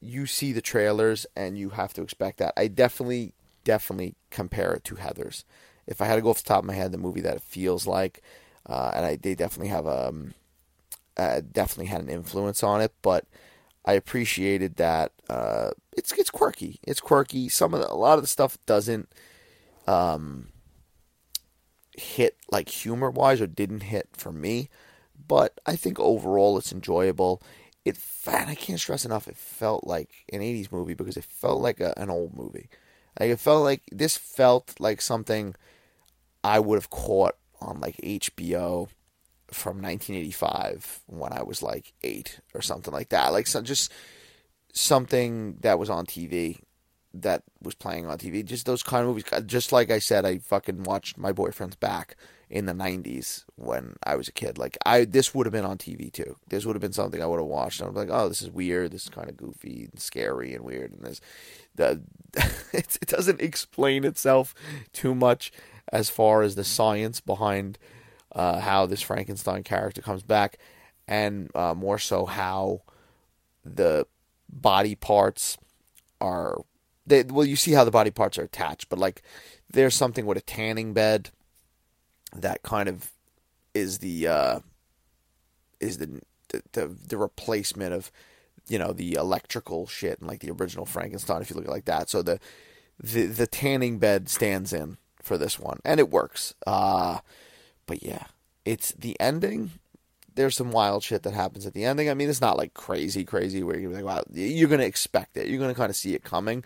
you 0.00 0.26
see 0.26 0.52
the 0.52 0.60
trailers 0.60 1.26
and 1.36 1.56
you 1.56 1.70
have 1.70 1.92
to 1.94 2.02
expect 2.02 2.38
that. 2.38 2.52
I 2.56 2.68
definitely 2.68 3.32
definitely 3.64 4.14
compare 4.30 4.74
it 4.74 4.84
to 4.84 4.96
Heathers. 4.96 5.44
If 5.86 6.00
I 6.00 6.06
had 6.06 6.16
to 6.16 6.22
go 6.22 6.30
off 6.30 6.42
the 6.42 6.48
top 6.48 6.60
of 6.60 6.64
my 6.64 6.74
head, 6.74 6.92
the 6.92 6.98
movie 6.98 7.20
that 7.20 7.36
it 7.36 7.42
feels 7.42 7.86
like, 7.86 8.22
uh, 8.66 8.92
and 8.94 9.04
I 9.04 9.16
they 9.16 9.34
definitely 9.34 9.68
have 9.68 9.86
a 9.86 10.08
um, 10.08 10.34
uh, 11.16 11.40
definitely 11.40 11.86
had 11.86 12.02
an 12.02 12.08
influence 12.08 12.62
on 12.62 12.80
it, 12.80 12.92
but 13.02 13.26
I 13.84 13.94
appreciated 13.94 14.76
that 14.76 15.12
uh, 15.28 15.70
it's 15.96 16.12
it's 16.12 16.30
quirky. 16.30 16.78
It's 16.84 17.00
quirky. 17.00 17.48
Some 17.48 17.74
of 17.74 17.80
the, 17.80 17.92
a 17.92 17.94
lot 17.94 18.18
of 18.18 18.22
the 18.22 18.28
stuff 18.28 18.58
doesn't 18.66 19.08
um, 19.86 20.48
hit 21.96 22.36
like 22.50 22.68
humor 22.68 23.10
wise 23.10 23.40
or 23.40 23.46
didn't 23.46 23.84
hit 23.84 24.08
for 24.12 24.32
me. 24.32 24.68
But 25.26 25.60
I 25.66 25.76
think 25.76 25.98
overall 25.98 26.58
it's 26.58 26.72
enjoyable. 26.72 27.42
It 27.84 27.98
and 28.26 28.50
I 28.50 28.54
can't 28.54 28.80
stress 28.80 29.04
enough. 29.04 29.28
It 29.28 29.36
felt 29.36 29.86
like 29.86 30.10
an 30.32 30.40
'80s 30.40 30.72
movie 30.72 30.94
because 30.94 31.16
it 31.16 31.24
felt 31.24 31.60
like 31.60 31.80
a, 31.80 31.94
an 31.96 32.10
old 32.10 32.36
movie. 32.36 32.68
Like 33.18 33.30
it 33.30 33.40
felt 33.40 33.64
like 33.64 33.82
this 33.90 34.16
felt 34.16 34.74
like 34.78 35.00
something 35.00 35.54
I 36.44 36.58
would 36.60 36.76
have 36.76 36.90
caught 36.90 37.36
on 37.60 37.80
like 37.80 37.96
HBO 37.98 38.88
from 39.50 39.82
1985 39.82 41.00
when 41.06 41.32
I 41.32 41.42
was 41.42 41.62
like 41.62 41.92
eight 42.02 42.40
or 42.54 42.62
something 42.62 42.92
like 42.92 43.10
that. 43.10 43.32
Like 43.32 43.46
so 43.46 43.60
just 43.62 43.92
something 44.72 45.58
that 45.60 45.78
was 45.78 45.90
on 45.90 46.06
TV 46.06 46.60
that 47.14 47.42
was 47.60 47.74
playing 47.74 48.06
on 48.06 48.18
TV. 48.18 48.44
Just 48.44 48.66
those 48.66 48.82
kind 48.82 49.02
of 49.02 49.08
movies. 49.08 49.24
Just 49.46 49.72
like 49.72 49.90
I 49.90 49.98
said, 49.98 50.24
I 50.24 50.38
fucking 50.38 50.84
watched 50.84 51.18
My 51.18 51.32
Boyfriend's 51.32 51.76
Back 51.76 52.16
in 52.48 52.66
the 52.66 52.72
'90s 52.72 53.44
when 53.56 53.96
I 54.04 54.16
was 54.16 54.28
a 54.28 54.32
kid. 54.32 54.58
Like 54.58 54.78
I, 54.84 55.04
this 55.04 55.34
would 55.34 55.46
have 55.46 55.52
been 55.52 55.64
on 55.64 55.78
TV 55.78 56.12
too. 56.12 56.36
This 56.48 56.64
would 56.64 56.76
have 56.76 56.80
been 56.80 56.92
something 56.92 57.22
I 57.22 57.26
would 57.26 57.38
have 57.38 57.46
watched. 57.46 57.80
I'm 57.80 57.94
like, 57.94 58.08
oh, 58.10 58.28
this 58.28 58.42
is 58.42 58.50
weird. 58.50 58.92
This 58.92 59.04
is 59.04 59.08
kind 59.10 59.28
of 59.28 59.36
goofy 59.36 59.88
and 59.90 60.00
scary 60.00 60.54
and 60.54 60.64
weird. 60.64 60.92
And 60.92 61.02
this, 61.02 61.20
the, 61.74 62.02
it, 62.72 62.98
it 63.00 63.08
doesn't 63.08 63.40
explain 63.40 64.04
itself 64.04 64.54
too 64.92 65.14
much 65.14 65.52
as 65.92 66.08
far 66.08 66.42
as 66.42 66.54
the 66.54 66.64
science 66.64 67.20
behind 67.20 67.78
uh, 68.34 68.60
how 68.60 68.86
this 68.86 69.02
Frankenstein 69.02 69.62
character 69.62 70.00
comes 70.00 70.22
back, 70.22 70.58
and 71.06 71.50
uh, 71.54 71.74
more 71.74 71.98
so 71.98 72.24
how 72.24 72.80
the 73.64 74.06
body 74.48 74.94
parts 74.94 75.58
are 76.20 76.62
they, 77.06 77.22
well, 77.24 77.46
you 77.46 77.56
see 77.56 77.72
how 77.72 77.84
the 77.84 77.90
body 77.90 78.10
parts 78.10 78.38
are 78.38 78.44
attached, 78.44 78.88
but 78.88 78.98
like 78.98 79.22
there's 79.70 79.94
something 79.94 80.26
with 80.26 80.38
a 80.38 80.42
tanning 80.42 80.92
bed 80.92 81.30
that 82.34 82.62
kind 82.62 82.88
of 82.88 83.10
is 83.74 83.98
the 83.98 84.26
uh, 84.26 84.60
is 85.80 85.98
the, 85.98 86.20
the 86.72 86.86
the 86.86 87.16
replacement 87.16 87.92
of 87.92 88.10
you 88.68 88.78
know 88.78 88.92
the 88.92 89.14
electrical 89.14 89.86
shit 89.86 90.18
and 90.20 90.28
like 90.28 90.40
the 90.40 90.50
original 90.50 90.86
Frankenstein 90.86 91.42
if 91.42 91.50
you 91.50 91.56
look 91.56 91.64
at 91.64 91.70
like 91.70 91.86
that. 91.86 92.08
So 92.08 92.22
the 92.22 92.38
the 92.98 93.26
the 93.26 93.46
tanning 93.46 93.98
bed 93.98 94.28
stands 94.28 94.72
in 94.72 94.98
for 95.20 95.36
this 95.36 95.58
one 95.58 95.80
and 95.84 95.98
it 96.00 96.10
works. 96.10 96.54
Uh 96.66 97.18
but 97.86 98.02
yeah, 98.02 98.26
it's 98.64 98.92
the 98.92 99.18
ending. 99.20 99.72
There's 100.34 100.56
some 100.56 100.70
wild 100.70 101.02
shit 101.02 101.22
that 101.22 101.34
happens 101.34 101.66
at 101.66 101.74
the 101.74 101.84
ending. 101.84 102.08
I 102.08 102.14
mean, 102.14 102.30
it's 102.30 102.40
not 102.40 102.56
like 102.56 102.74
crazy, 102.74 103.24
crazy 103.24 103.62
where 103.62 103.78
you're 103.78 103.92
like, 103.92 104.04
wow, 104.04 104.22
you're 104.32 104.68
gonna 104.68 104.84
expect 104.84 105.36
it. 105.36 105.48
You're 105.48 105.60
gonna 105.60 105.74
kind 105.74 105.90
of 105.90 105.96
see 105.96 106.14
it 106.14 106.24
coming, 106.24 106.64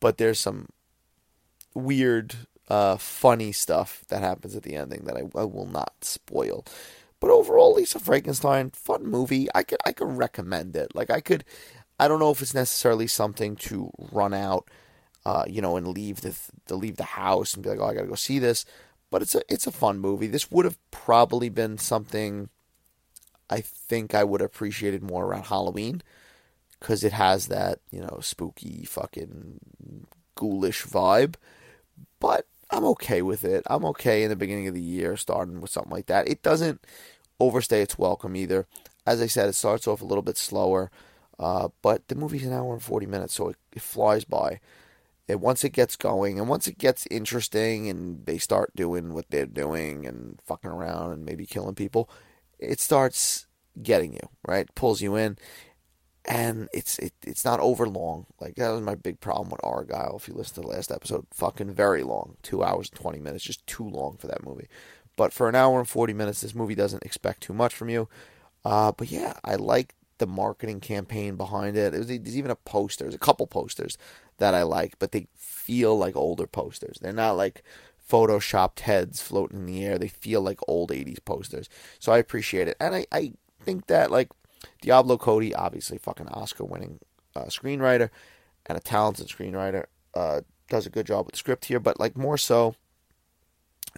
but 0.00 0.18
there's 0.18 0.38
some 0.38 0.68
weird, 1.74 2.34
uh, 2.68 2.96
funny 2.96 3.52
stuff 3.52 4.04
that 4.08 4.20
happens 4.22 4.56
at 4.56 4.62
the 4.62 4.76
ending 4.76 5.04
that 5.04 5.16
I, 5.16 5.22
I 5.38 5.44
will 5.44 5.66
not 5.66 5.92
spoil. 6.02 6.64
But 7.20 7.30
overall, 7.30 7.74
Lisa 7.74 7.98
Frankenstein, 7.98 8.70
fun 8.70 9.06
movie. 9.06 9.48
I 9.54 9.62
could 9.62 9.78
I 9.86 9.92
could 9.92 10.16
recommend 10.16 10.76
it. 10.76 10.94
Like 10.94 11.10
I 11.10 11.20
could, 11.20 11.44
I 11.98 12.08
don't 12.08 12.18
know 12.18 12.30
if 12.30 12.42
it's 12.42 12.54
necessarily 12.54 13.06
something 13.06 13.56
to 13.56 13.90
run 14.12 14.34
out, 14.34 14.68
uh, 15.24 15.44
you 15.48 15.62
know, 15.62 15.76
and 15.76 15.88
leave 15.88 16.20
the 16.20 16.36
to 16.66 16.76
leave 16.76 16.96
the 16.96 17.04
house 17.04 17.54
and 17.54 17.62
be 17.62 17.70
like, 17.70 17.80
oh, 17.80 17.86
I 17.86 17.94
gotta 17.94 18.06
go 18.06 18.14
see 18.14 18.38
this. 18.38 18.64
But 19.10 19.22
it's 19.22 19.34
a 19.34 19.42
it's 19.48 19.66
a 19.66 19.72
fun 19.72 19.98
movie. 19.98 20.26
This 20.26 20.50
would 20.50 20.66
have 20.66 20.78
probably 20.90 21.48
been 21.48 21.78
something 21.78 22.50
I 23.48 23.60
think 23.60 24.14
I 24.14 24.24
would 24.24 24.42
appreciate 24.42 24.94
it 24.94 25.02
more 25.02 25.24
around 25.24 25.44
Halloween 25.44 26.02
because 26.80 27.04
it 27.04 27.12
has 27.12 27.48
that 27.48 27.80
you 27.90 28.00
know 28.00 28.18
spooky 28.20 28.84
fucking 28.84 29.60
ghoulish 30.34 30.84
vibe. 30.84 31.34
But 32.20 32.46
I'm 32.70 32.84
okay 32.84 33.22
with 33.22 33.44
it. 33.44 33.62
I'm 33.66 33.84
okay 33.86 34.22
in 34.22 34.30
the 34.30 34.36
beginning 34.36 34.68
of 34.68 34.74
the 34.74 34.82
year 34.82 35.16
starting 35.16 35.60
with 35.60 35.70
something 35.70 35.92
like 35.92 36.06
that. 36.06 36.28
It 36.28 36.42
doesn't 36.42 36.84
overstay 37.38 37.82
its 37.82 37.98
welcome 37.98 38.36
either. 38.36 38.66
As 39.06 39.22
I 39.22 39.26
said, 39.26 39.48
it 39.48 39.54
starts 39.54 39.86
off 39.86 40.02
a 40.02 40.04
little 40.04 40.22
bit 40.22 40.36
slower, 40.36 40.90
uh, 41.38 41.68
but 41.80 42.08
the 42.08 42.16
movie's 42.16 42.44
an 42.44 42.52
hour 42.52 42.72
and 42.72 42.82
40 42.82 43.06
minutes, 43.06 43.34
so 43.34 43.50
it, 43.50 43.56
it 43.72 43.82
flies 43.82 44.24
by. 44.24 44.60
And 45.28 45.40
once 45.40 45.64
it 45.64 45.70
gets 45.70 45.96
going, 45.96 46.38
and 46.38 46.48
once 46.48 46.66
it 46.66 46.78
gets 46.78 47.06
interesting, 47.10 47.88
and 47.88 48.24
they 48.26 48.38
start 48.38 48.74
doing 48.74 49.12
what 49.12 49.30
they're 49.30 49.46
doing 49.46 50.06
and 50.06 50.40
fucking 50.44 50.70
around 50.70 51.12
and 51.12 51.24
maybe 51.24 51.46
killing 51.46 51.74
people, 51.74 52.08
it 52.58 52.80
starts 52.80 53.46
getting 53.82 54.12
you 54.12 54.28
right, 54.46 54.72
pulls 54.74 55.00
you 55.00 55.16
in, 55.16 55.36
and 56.24 56.68
it's 56.72 56.98
it, 56.98 57.12
it's 57.26 57.44
not 57.44 57.60
over 57.60 57.88
long. 57.88 58.26
Like 58.40 58.56
that 58.56 58.70
was 58.70 58.82
my 58.82 58.94
big 58.94 59.20
problem 59.20 59.50
with 59.50 59.60
Argylle. 59.60 60.16
If 60.16 60.28
you 60.28 60.34
listen 60.34 60.56
to 60.56 60.60
the 60.62 60.74
last 60.74 60.90
episode, 60.90 61.26
fucking 61.32 61.72
very 61.72 62.02
long, 62.02 62.36
two 62.42 62.62
hours 62.62 62.90
and 62.90 63.00
twenty 63.00 63.18
minutes, 63.18 63.44
just 63.44 63.66
too 63.66 63.88
long 63.88 64.16
for 64.16 64.26
that 64.26 64.44
movie. 64.44 64.68
But 65.16 65.32
for 65.32 65.48
an 65.48 65.54
hour 65.54 65.78
and 65.78 65.88
forty 65.88 66.12
minutes, 66.12 66.40
this 66.40 66.54
movie 66.54 66.74
doesn't 66.74 67.04
expect 67.04 67.42
too 67.42 67.54
much 67.54 67.74
from 67.74 67.88
you. 67.88 68.08
Uh, 68.64 68.92
but 68.92 69.10
yeah, 69.10 69.34
I 69.44 69.54
like 69.54 69.94
the 70.18 70.26
marketing 70.26 70.80
campaign 70.80 71.36
behind 71.36 71.76
it. 71.76 71.92
There's, 71.92 72.06
there's 72.06 72.36
even 72.36 72.50
a 72.50 72.56
poster, 72.56 73.04
there's 73.04 73.14
a 73.14 73.18
couple 73.18 73.46
posters 73.46 73.98
that 74.38 74.54
I 74.54 74.62
like, 74.62 74.98
but 74.98 75.12
they 75.12 75.28
feel 75.36 75.96
like 75.96 76.16
older 76.16 76.46
posters. 76.46 76.98
They're 77.00 77.12
not 77.12 77.36
like 77.36 77.62
photoshopped 78.08 78.80
heads 78.80 79.20
floating 79.20 79.60
in 79.60 79.66
the 79.66 79.84
air. 79.84 79.98
They 79.98 80.08
feel 80.08 80.40
like 80.40 80.60
old 80.68 80.90
80s 80.90 81.24
posters. 81.24 81.68
So 81.98 82.12
I 82.12 82.18
appreciate 82.18 82.68
it. 82.68 82.76
And 82.80 82.94
I, 82.94 83.06
I 83.12 83.32
think 83.62 83.86
that, 83.86 84.10
like, 84.10 84.30
Diablo 84.80 85.16
Cody, 85.16 85.54
obviously 85.54 85.98
fucking 85.98 86.28
Oscar 86.28 86.64
winning 86.64 87.00
uh, 87.34 87.44
screenwriter 87.44 88.10
and 88.66 88.78
a 88.78 88.80
talented 88.80 89.28
screenwriter, 89.28 89.84
uh, 90.14 90.42
does 90.68 90.86
a 90.86 90.90
good 90.90 91.06
job 91.06 91.26
with 91.26 91.32
the 91.32 91.38
script 91.38 91.66
here. 91.66 91.80
But, 91.80 92.00
like, 92.00 92.16
more 92.16 92.38
so, 92.38 92.76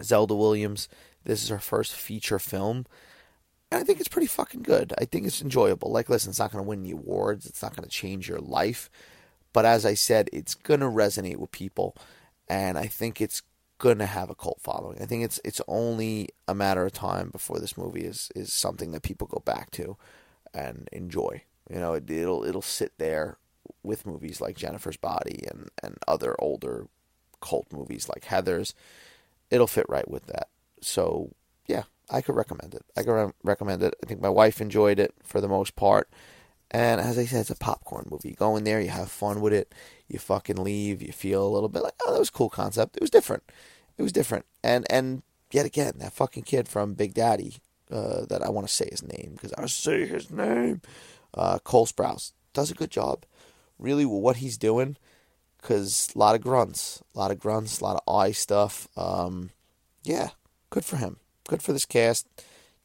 Zelda 0.01 0.35
Williams, 0.35 0.89
this 1.23 1.43
is 1.43 1.49
her 1.49 1.59
first 1.59 1.93
feature 1.93 2.39
film. 2.39 2.85
And 3.71 3.81
I 3.81 3.83
think 3.83 3.99
it's 3.99 4.09
pretty 4.09 4.27
fucking 4.27 4.63
good. 4.63 4.93
I 4.97 5.05
think 5.05 5.27
it's 5.27 5.41
enjoyable. 5.41 5.91
Like, 5.91 6.09
listen, 6.09 6.31
it's 6.31 6.39
not 6.39 6.51
going 6.51 6.63
to 6.63 6.67
win 6.67 6.81
the 6.81 6.91
awards, 6.91 7.45
it's 7.45 7.61
not 7.61 7.75
going 7.75 7.87
to 7.87 7.89
change 7.89 8.27
your 8.27 8.39
life. 8.39 8.89
But 9.53 9.65
as 9.65 9.85
I 9.85 9.93
said, 9.93 10.29
it's 10.33 10.55
going 10.55 10.79
to 10.79 10.87
resonate 10.87 11.37
with 11.37 11.51
people. 11.51 11.95
And 12.47 12.77
I 12.77 12.87
think 12.87 13.21
it's 13.21 13.43
to 13.97 14.05
have 14.05 14.29
a 14.29 14.35
cult 14.35 14.59
following. 14.61 15.01
I 15.01 15.05
think 15.05 15.23
it's 15.23 15.39
it's 15.43 15.61
only 15.67 16.29
a 16.47 16.53
matter 16.53 16.85
of 16.85 16.91
time 16.91 17.29
before 17.29 17.59
this 17.59 17.77
movie 17.77 18.05
is, 18.05 18.29
is 18.35 18.53
something 18.53 18.91
that 18.91 19.01
people 19.03 19.27
go 19.27 19.41
back 19.43 19.71
to 19.71 19.97
and 20.53 20.87
enjoy. 20.91 21.43
You 21.69 21.79
know, 21.79 21.93
it, 21.93 22.09
it'll 22.09 22.43
it'll 22.43 22.61
sit 22.61 22.93
there 22.97 23.37
with 23.83 24.05
movies 24.05 24.41
like 24.41 24.57
Jennifer's 24.57 24.97
Body 24.97 25.45
and, 25.49 25.69
and 25.81 25.97
other 26.07 26.35
older 26.39 26.87
cult 27.41 27.67
movies 27.71 28.09
like 28.09 28.25
Heathers. 28.25 28.73
It'll 29.49 29.67
fit 29.67 29.85
right 29.89 30.09
with 30.09 30.27
that. 30.27 30.49
So 30.81 31.31
yeah, 31.67 31.83
I 32.09 32.21
could 32.21 32.35
recommend 32.35 32.73
it. 32.75 32.83
I 32.97 33.03
could 33.03 33.13
re- 33.13 33.33
recommend 33.43 33.83
it. 33.83 33.95
I 34.03 34.07
think 34.07 34.21
my 34.21 34.29
wife 34.29 34.59
enjoyed 34.59 34.99
it 34.99 35.13
for 35.23 35.39
the 35.39 35.47
most 35.47 35.75
part. 35.75 36.09
And 36.71 37.01
as 37.01 37.17
I 37.17 37.25
said, 37.25 37.41
it's 37.41 37.49
a 37.49 37.55
popcorn 37.55 38.07
movie. 38.09 38.29
You 38.29 38.35
go 38.35 38.55
in 38.55 38.63
there, 38.63 38.79
you 38.79 38.89
have 38.89 39.09
fun 39.09 39.41
with 39.41 39.53
it, 39.53 39.73
you 40.07 40.19
fucking 40.19 40.57
leave, 40.57 41.01
you 41.01 41.11
feel 41.11 41.45
a 41.45 41.49
little 41.49 41.69
bit 41.69 41.83
like, 41.83 41.95
oh, 42.05 42.13
that 42.13 42.19
was 42.19 42.29
a 42.29 42.33
cool 42.33 42.49
concept. 42.49 42.95
It 42.95 43.01
was 43.01 43.09
different. 43.09 43.43
It 43.97 44.03
was 44.03 44.11
different. 44.11 44.45
And 44.63 44.85
and 44.91 45.23
yet 45.51 45.65
again, 45.65 45.93
that 45.97 46.13
fucking 46.13 46.43
kid 46.43 46.67
from 46.67 46.93
Big 46.93 47.13
Daddy, 47.13 47.55
uh, 47.91 48.25
that 48.25 48.43
I 48.43 48.49
want 48.49 48.67
to 48.67 48.73
say 48.73 48.87
his 48.89 49.01
name 49.01 49.31
because 49.33 49.53
I 49.53 49.65
say 49.65 50.05
his 50.05 50.29
name, 50.29 50.81
uh, 51.33 51.59
Cole 51.59 51.87
Sprouse 51.87 52.33
does 52.53 52.69
a 52.69 52.75
good 52.75 52.91
job, 52.91 53.25
really 53.79 54.05
with 54.05 54.21
what 54.21 54.37
he's 54.37 54.57
doing. 54.57 54.97
Cause 55.61 56.09
a 56.15 56.17
lot 56.17 56.35
of 56.35 56.41
grunts, 56.41 57.03
a 57.13 57.19
lot 57.19 57.31
of 57.31 57.39
grunts, 57.39 57.81
a 57.81 57.83
lot 57.83 58.01
of 58.01 58.15
eye 58.15 58.31
stuff. 58.31 58.87
Um, 58.95 59.49
yeah, 60.03 60.29
good 60.69 60.85
for 60.85 60.95
him. 60.95 61.17
Good 61.49 61.61
for 61.61 61.73
this 61.73 61.85
cast. 61.85 62.27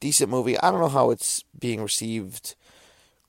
Decent 0.00 0.28
movie. 0.28 0.58
I 0.58 0.72
don't 0.72 0.80
know 0.80 0.88
how 0.88 1.10
it's 1.10 1.44
being 1.56 1.80
received 1.80 2.56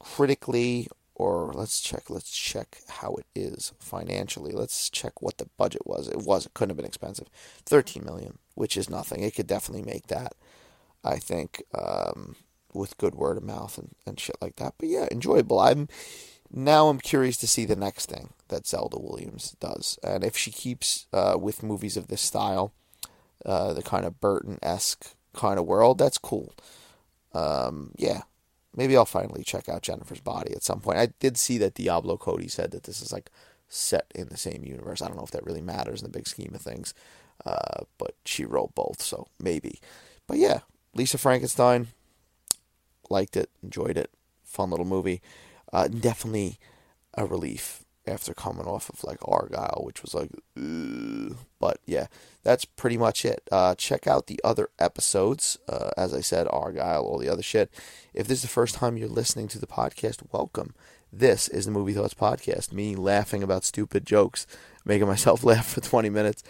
critically 0.05 0.87
or 1.15 1.51
let's 1.53 1.79
check 1.79 2.09
let's 2.09 2.29
check 2.35 2.79
how 2.87 3.15
it 3.15 3.25
is 3.33 3.73
financially. 3.79 4.51
Let's 4.51 4.89
check 4.89 5.21
what 5.21 5.37
the 5.37 5.49
budget 5.57 5.85
was. 5.85 6.07
It 6.07 6.17
was 6.17 6.45
it 6.45 6.53
couldn't 6.53 6.71
have 6.71 6.77
been 6.77 6.85
expensive. 6.85 7.29
13 7.65 8.03
million 8.03 8.37
which 8.53 8.77
is 8.77 8.89
nothing. 8.89 9.23
It 9.23 9.35
could 9.35 9.47
definitely 9.47 9.91
make 9.91 10.07
that 10.07 10.33
i 11.03 11.17
think 11.17 11.61
um, 11.77 12.35
with 12.73 12.97
good 12.97 13.13
word 13.13 13.37
of 13.37 13.43
mouth 13.43 13.77
and, 13.77 13.95
and 14.05 14.19
shit 14.19 14.35
like 14.41 14.57
that. 14.57 14.75
But 14.77 14.89
yeah 14.89 15.07
enjoyable. 15.11 15.59
I'm 15.59 15.87
now 16.51 16.89
i'm 16.89 16.99
curious 16.99 17.37
to 17.37 17.47
see 17.47 17.65
the 17.65 17.75
next 17.75 18.07
thing 18.07 18.29
that 18.49 18.67
zelda 18.67 18.99
williams 18.99 19.55
does. 19.59 19.97
And 20.03 20.23
if 20.23 20.37
she 20.37 20.51
keeps 20.51 21.07
uh, 21.11 21.37
with 21.39 21.63
movies 21.63 21.97
of 21.97 22.07
this 22.07 22.21
style 22.21 22.73
uh, 23.45 23.73
the 23.73 23.83
kind 23.83 24.05
of 24.05 24.19
burton-esque 24.19 25.15
kind 25.33 25.59
of 25.59 25.65
world 25.65 25.97
that's 25.97 26.17
cool. 26.17 26.53
Um, 27.33 27.91
yeah 27.97 28.21
maybe 28.75 28.95
I'll 28.95 29.05
finally 29.05 29.43
check 29.43 29.69
out 29.69 29.81
Jennifer's 29.81 30.19
Body 30.19 30.53
at 30.53 30.63
some 30.63 30.79
point. 30.79 30.97
I 30.97 31.07
did 31.19 31.38
see 31.38 31.57
that 31.59 31.75
Diablo 31.75 32.17
Cody 32.17 32.47
said 32.47 32.71
that 32.71 32.83
this 32.83 33.01
is 33.01 33.11
like 33.11 33.29
set 33.67 34.05
in 34.13 34.29
the 34.29 34.38
same 34.38 34.63
universe. 34.63 35.01
I 35.01 35.07
don't 35.07 35.17
know 35.17 35.23
if 35.23 35.31
that 35.31 35.45
really 35.45 35.61
matters 35.61 36.01
in 36.01 36.05
the 36.05 36.17
big 36.17 36.27
scheme 36.27 36.53
of 36.53 36.61
things, 36.61 36.93
uh, 37.45 37.83
but 37.97 38.15
she 38.25 38.45
wrote 38.45 38.75
both, 38.75 39.01
so 39.01 39.27
maybe. 39.39 39.79
But 40.27 40.38
yeah, 40.38 40.59
Lisa 40.93 41.17
Frankenstein, 41.17 41.88
liked 43.09 43.38
it, 43.38 43.49
enjoyed 43.63 43.97
it, 43.97 44.11
fun 44.43 44.69
little 44.69 44.85
movie. 44.85 45.21
Uh, 45.71 45.88
definitely 45.88 46.59
a 47.15 47.25
relief 47.25 47.84
after 48.07 48.33
coming 48.33 48.65
off 48.65 48.89
of 48.89 49.03
like 49.03 49.19
Argylle, 49.21 49.83
which 49.83 50.01
was 50.01 50.13
like, 50.13 50.29
Ugh. 50.57 51.37
but 51.59 51.79
yeah, 51.85 52.07
that's 52.43 52.65
pretty 52.65 52.97
much 52.97 53.25
it. 53.25 53.47
Uh, 53.51 53.75
check 53.75 54.07
out 54.07 54.27
the 54.27 54.39
other 54.43 54.69
episodes. 54.79 55.57
Uh, 55.67 55.91
as 55.97 56.13
I 56.13 56.21
said, 56.21 56.47
Argylle, 56.47 57.03
all 57.03 57.17
the 57.17 57.29
other 57.29 57.43
shit. 57.43 57.71
If 58.13 58.27
this 58.27 58.39
is 58.39 58.43
the 58.43 58.47
first 58.47 58.75
time 58.75 58.97
you're 58.97 59.07
listening 59.07 59.47
to 59.49 59.59
the 59.59 59.67
podcast, 59.67 60.21
welcome. 60.31 60.73
This 61.11 61.47
is 61.47 61.65
the 61.65 61.71
Movie 61.71 61.93
Thoughts 61.93 62.13
Podcast, 62.13 62.73
me 62.73 62.95
laughing 62.95 63.41
about 63.41 63.63
stupid 63.63 64.05
jokes, 64.05 64.45
making 64.83 65.07
myself 65.07 65.43
laugh 65.45 65.67
for 65.67 65.81
20 65.81 66.09
minutes. 66.09 66.43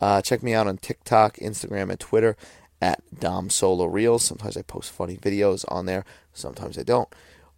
Uh, 0.00 0.20
check 0.22 0.42
me 0.42 0.54
out 0.54 0.66
on 0.66 0.78
TikTok, 0.78 1.36
Instagram, 1.36 1.90
and 1.90 2.00
Twitter 2.00 2.36
at 2.80 3.00
Dom 3.18 3.50
Solo 3.50 3.86
Reels. 3.86 4.22
Sometimes 4.24 4.56
I 4.56 4.62
post 4.62 4.90
funny 4.90 5.16
videos 5.16 5.64
on 5.68 5.86
there, 5.86 6.04
sometimes 6.32 6.78
I 6.78 6.82
don't. 6.82 7.08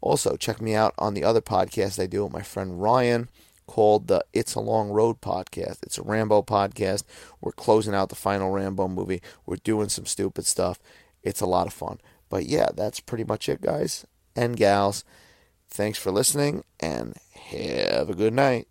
Also, 0.00 0.36
check 0.36 0.60
me 0.60 0.74
out 0.74 0.94
on 0.98 1.14
the 1.14 1.24
other 1.24 1.40
podcast 1.40 2.02
I 2.02 2.06
do 2.06 2.24
with 2.24 2.32
my 2.32 2.42
friend 2.42 2.80
Ryan 2.80 3.28
called 3.66 4.08
the 4.08 4.24
It's 4.32 4.54
a 4.54 4.60
Long 4.60 4.90
Road 4.90 5.20
podcast. 5.20 5.78
It's 5.82 5.98
a 5.98 6.02
Rambo 6.02 6.42
podcast. 6.42 7.04
We're 7.40 7.52
closing 7.52 7.94
out 7.94 8.08
the 8.08 8.14
final 8.14 8.50
Rambo 8.50 8.88
movie. 8.88 9.22
We're 9.46 9.56
doing 9.56 9.88
some 9.88 10.06
stupid 10.06 10.46
stuff. 10.46 10.80
It's 11.22 11.40
a 11.40 11.46
lot 11.46 11.66
of 11.66 11.72
fun. 11.72 12.00
But 12.28 12.46
yeah, 12.46 12.68
that's 12.74 13.00
pretty 13.00 13.24
much 13.24 13.48
it, 13.48 13.60
guys 13.60 14.06
and 14.34 14.56
gals. 14.56 15.04
Thanks 15.68 15.98
for 15.98 16.10
listening 16.10 16.64
and 16.80 17.16
have 17.34 18.10
a 18.10 18.14
good 18.14 18.32
night. 18.32 18.66